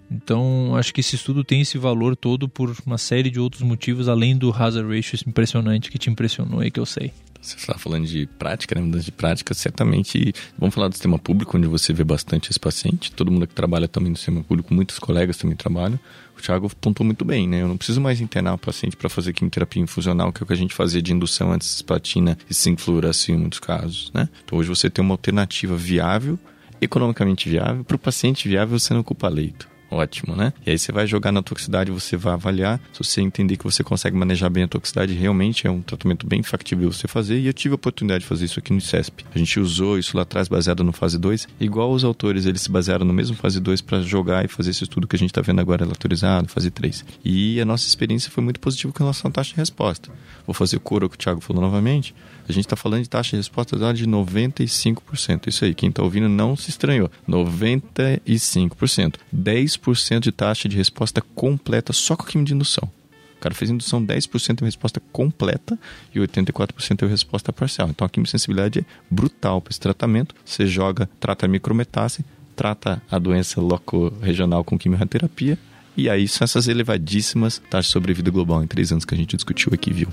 Então, 0.09 0.75
acho 0.75 0.93
que 0.93 1.01
esse 1.01 1.15
estudo 1.15 1.43
tem 1.43 1.61
esse 1.61 1.79
valor 1.79 2.15
todo 2.15 2.47
por 2.47 2.75
uma 2.85 2.99
série 2.99 3.31
de 3.31 3.39
outros 3.39 3.63
motivos, 3.63 4.07
além 4.07 4.37
do 4.37 4.51
hazard 4.51 4.87
ratio 4.87 5.17
impressionante 5.27 5.89
que 5.89 5.97
te 5.97 6.11
impressionou 6.11 6.63
e 6.63 6.69
que 6.69 6.79
eu 6.79 6.85
sei. 6.85 7.11
Você 7.47 7.55
está 7.55 7.77
falando 7.77 8.05
de 8.05 8.27
prática, 8.37 8.75
né? 8.75 8.81
Mudança 8.81 9.05
de 9.05 9.11
prática, 9.11 9.53
certamente. 9.53 10.33
Vamos 10.57 10.75
falar 10.75 10.89
do 10.89 10.93
sistema 10.93 11.17
público, 11.17 11.57
onde 11.57 11.65
você 11.65 11.93
vê 11.93 12.03
bastante 12.03 12.49
esse 12.49 12.59
paciente. 12.59 13.09
Todo 13.11 13.31
mundo 13.31 13.47
que 13.47 13.53
trabalha 13.53 13.87
também 13.87 14.09
no 14.09 14.17
sistema 14.17 14.43
público, 14.43 14.73
muitos 14.73 14.99
colegas 14.99 15.37
também 15.37 15.55
trabalham. 15.55 15.97
O 16.37 16.41
Thiago 16.41 16.67
apontou 16.67 17.05
muito 17.05 17.23
bem, 17.23 17.47
né? 17.47 17.61
Eu 17.61 17.69
não 17.69 17.77
preciso 17.77 18.01
mais 18.01 18.19
internar 18.19 18.53
o 18.53 18.57
paciente 18.57 18.97
para 18.97 19.07
fazer 19.07 19.31
quimioterapia 19.31 19.81
infusional, 19.81 20.33
que 20.33 20.41
é 20.41 20.43
o 20.43 20.45
que 20.45 20.53
a 20.53 20.57
gente 20.57 20.73
fazia 20.73 21.01
de 21.01 21.13
indução 21.13 21.53
antes 21.53 21.67
de 21.69 21.73
cisplatina 21.75 22.37
e 22.49 22.53
sincfluoração 22.53 23.35
em 23.35 23.37
muitos 23.37 23.59
casos, 23.59 24.11
né? 24.13 24.27
Então 24.43 24.59
hoje 24.59 24.67
você 24.67 24.89
tem 24.89 25.03
uma 25.03 25.13
alternativa 25.13 25.75
viável, 25.75 26.37
economicamente 26.81 27.49
viável, 27.49 27.83
para 27.83 27.95
o 27.95 27.99
paciente 27.99 28.47
viável 28.47 28.77
você 28.77 28.93
não 28.93 29.01
ocupa 29.01 29.29
leito. 29.29 29.76
Ótimo, 29.89 30.35
né? 30.35 30.51
E 30.65 30.71
aí 30.71 30.77
você 30.77 30.91
vai 30.91 31.07
jogar 31.07 31.31
na 31.31 31.41
toxicidade, 31.41 31.91
você 31.91 32.17
vai 32.17 32.33
avaliar. 32.33 32.79
Se 32.91 33.03
você 33.03 33.21
entender 33.21 33.55
que 33.55 33.63
você 33.63 33.83
consegue 33.83 34.17
manejar 34.17 34.49
bem 34.49 34.63
a 34.63 34.67
toxicidade, 34.67 35.13
realmente 35.13 35.65
é 35.65 35.71
um 35.71 35.81
tratamento 35.81 36.27
bem 36.27 36.43
factível 36.43 36.91
você 36.91 37.07
fazer. 37.07 37.39
E 37.39 37.47
eu 37.47 37.53
tive 37.53 37.73
a 37.73 37.75
oportunidade 37.75 38.21
de 38.21 38.27
fazer 38.27 38.45
isso 38.45 38.59
aqui 38.59 38.73
no 38.73 38.79
ICESP. 38.79 39.25
A 39.33 39.37
gente 39.37 39.59
usou 39.59 39.97
isso 39.97 40.15
lá 40.17 40.23
atrás 40.23 40.47
baseado 40.47 40.83
no 40.83 40.91
fase 40.91 41.17
2. 41.17 41.47
Igual 41.59 41.91
os 41.91 42.03
autores, 42.03 42.45
eles 42.45 42.61
se 42.61 42.71
basearam 42.71 43.05
no 43.05 43.13
mesmo 43.13 43.35
fase 43.35 43.59
2 43.59 43.81
para 43.81 44.01
jogar 44.01 44.43
e 44.43 44.47
fazer 44.47 44.71
esse 44.71 44.83
estudo 44.83 45.07
que 45.07 45.15
a 45.15 45.19
gente 45.19 45.29
está 45.29 45.41
vendo 45.41 45.61
agora 45.61 45.85
relatorizado, 45.85 46.49
fase 46.49 46.69
3. 46.69 47.05
E 47.23 47.61
a 47.61 47.65
nossa 47.65 47.87
experiência 47.87 48.29
foi 48.29 48.43
muito 48.43 48.59
positiva 48.59 48.91
com 48.91 48.99
relação 48.99 49.29
à 49.29 49.31
taxa 49.31 49.51
de 49.51 49.57
resposta. 49.57 50.11
Vou 50.45 50.53
fazer 50.53 50.77
o 50.77 50.79
que 50.79 50.95
o 50.95 51.17
Thiago 51.17 51.39
falou 51.39 51.61
novamente. 51.61 52.13
A 52.47 52.51
gente 52.51 52.65
está 52.65 52.75
falando 52.75 53.03
de 53.03 53.09
taxa 53.09 53.31
de 53.31 53.37
resposta 53.37 53.75
de 53.93 54.07
95%. 54.07 55.47
Isso 55.47 55.65
aí, 55.65 55.73
quem 55.73 55.89
está 55.89 56.01
ouvindo 56.01 56.29
não 56.29 56.55
se 56.55 56.69
estranhou. 56.69 57.11
95%. 57.27 59.15
10% 59.35 60.19
de 60.19 60.31
taxa 60.31 60.69
de 60.69 60.77
resposta 60.77 61.21
completa 61.35 61.91
só 61.91 62.15
com 62.15 62.23
a 62.23 62.27
quimio 62.27 62.45
de 62.45 62.53
indução. 62.53 62.89
O 63.37 63.39
cara 63.39 63.53
fez 63.53 63.69
indução 63.69 64.03
10% 64.03 64.61
em 64.61 64.65
resposta 64.65 64.99
completa 65.11 65.77
e 66.13 66.19
84% 66.19 67.03
em 67.03 67.07
resposta 67.07 67.53
parcial. 67.53 67.89
Então 67.89 68.05
a 68.05 68.09
quimiosensibilidade 68.09 68.79
é 68.79 68.85
brutal 69.11 69.61
para 69.61 69.71
esse 69.71 69.79
tratamento. 69.79 70.33
Você 70.43 70.65
joga, 70.65 71.07
trata 71.19 71.45
a 71.45 71.49
micrometástase, 71.49 72.25
trata 72.55 73.01
a 73.11 73.19
doença 73.19 73.61
loco-regional 73.61 74.63
com 74.63 74.77
quimioterapia. 74.77 75.57
E 75.95 76.09
aí 76.09 76.27
são 76.27 76.45
essas 76.45 76.67
elevadíssimas 76.67 77.61
taxas 77.69 77.87
de 77.87 77.91
sobrevida 77.91 78.31
global 78.31 78.63
em 78.63 78.67
três 78.67 78.91
anos 78.91 79.05
que 79.05 79.13
a 79.13 79.17
gente 79.17 79.35
discutiu 79.35 79.71
aqui, 79.73 79.93
viu? 79.93 80.07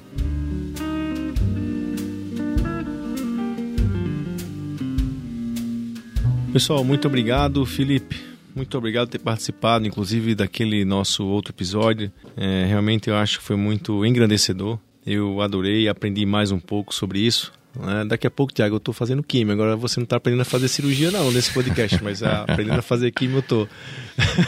Pessoal, 6.55 6.85
muito 6.85 7.09
obrigado, 7.09 7.67
Felipe. 7.67 8.17
Muito 8.55 8.79
obrigado 8.79 9.09
por 9.09 9.11
ter 9.11 9.19
participado, 9.19 9.89
inclusive, 9.89 10.37
daquele 10.37 10.85
nosso 10.85 11.27
outro 11.27 11.53
episódio. 11.53 12.13
É, 12.37 12.65
realmente 12.69 13.11
eu 13.11 13.17
acho 13.17 13.41
que 13.41 13.45
foi 13.45 13.57
muito 13.57 14.07
engrandecedor. 14.07 14.79
Eu 15.05 15.41
adorei, 15.41 15.89
aprendi 15.89 16.25
mais 16.25 16.53
um 16.53 16.61
pouco 16.61 16.95
sobre 16.95 17.19
isso. 17.19 17.53
É, 17.83 18.05
daqui 18.05 18.29
a 18.29 18.31
pouco, 18.31 18.53
Tiago, 18.53 18.77
eu 18.77 18.79
estou 18.79 18.95
fazendo 18.95 19.21
químio. 19.21 19.53
Agora 19.53 19.75
você 19.75 19.99
não 19.99 20.05
está 20.05 20.15
aprendendo 20.15 20.43
a 20.43 20.45
fazer 20.45 20.69
cirurgia, 20.69 21.11
não, 21.11 21.33
nesse 21.33 21.53
podcast, 21.53 22.01
mas 22.05 22.23
aprendendo 22.23 22.79
a 22.79 22.83
fazer 22.83 23.11
químio 23.11 23.39
eu 23.39 23.41
estou. 23.41 23.69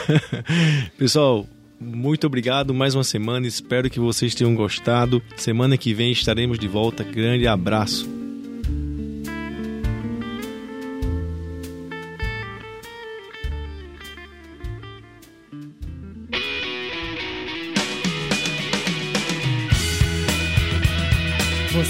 Pessoal, 0.97 1.45
muito 1.81 2.25
obrigado 2.25 2.73
mais 2.73 2.95
uma 2.95 3.03
semana. 3.03 3.49
Espero 3.49 3.91
que 3.91 3.99
vocês 3.99 4.33
tenham 4.33 4.55
gostado. 4.55 5.21
Semana 5.37 5.77
que 5.77 5.93
vem 5.93 6.13
estaremos 6.13 6.57
de 6.57 6.69
volta. 6.69 7.03
Grande 7.03 7.49
abraço. 7.49 8.16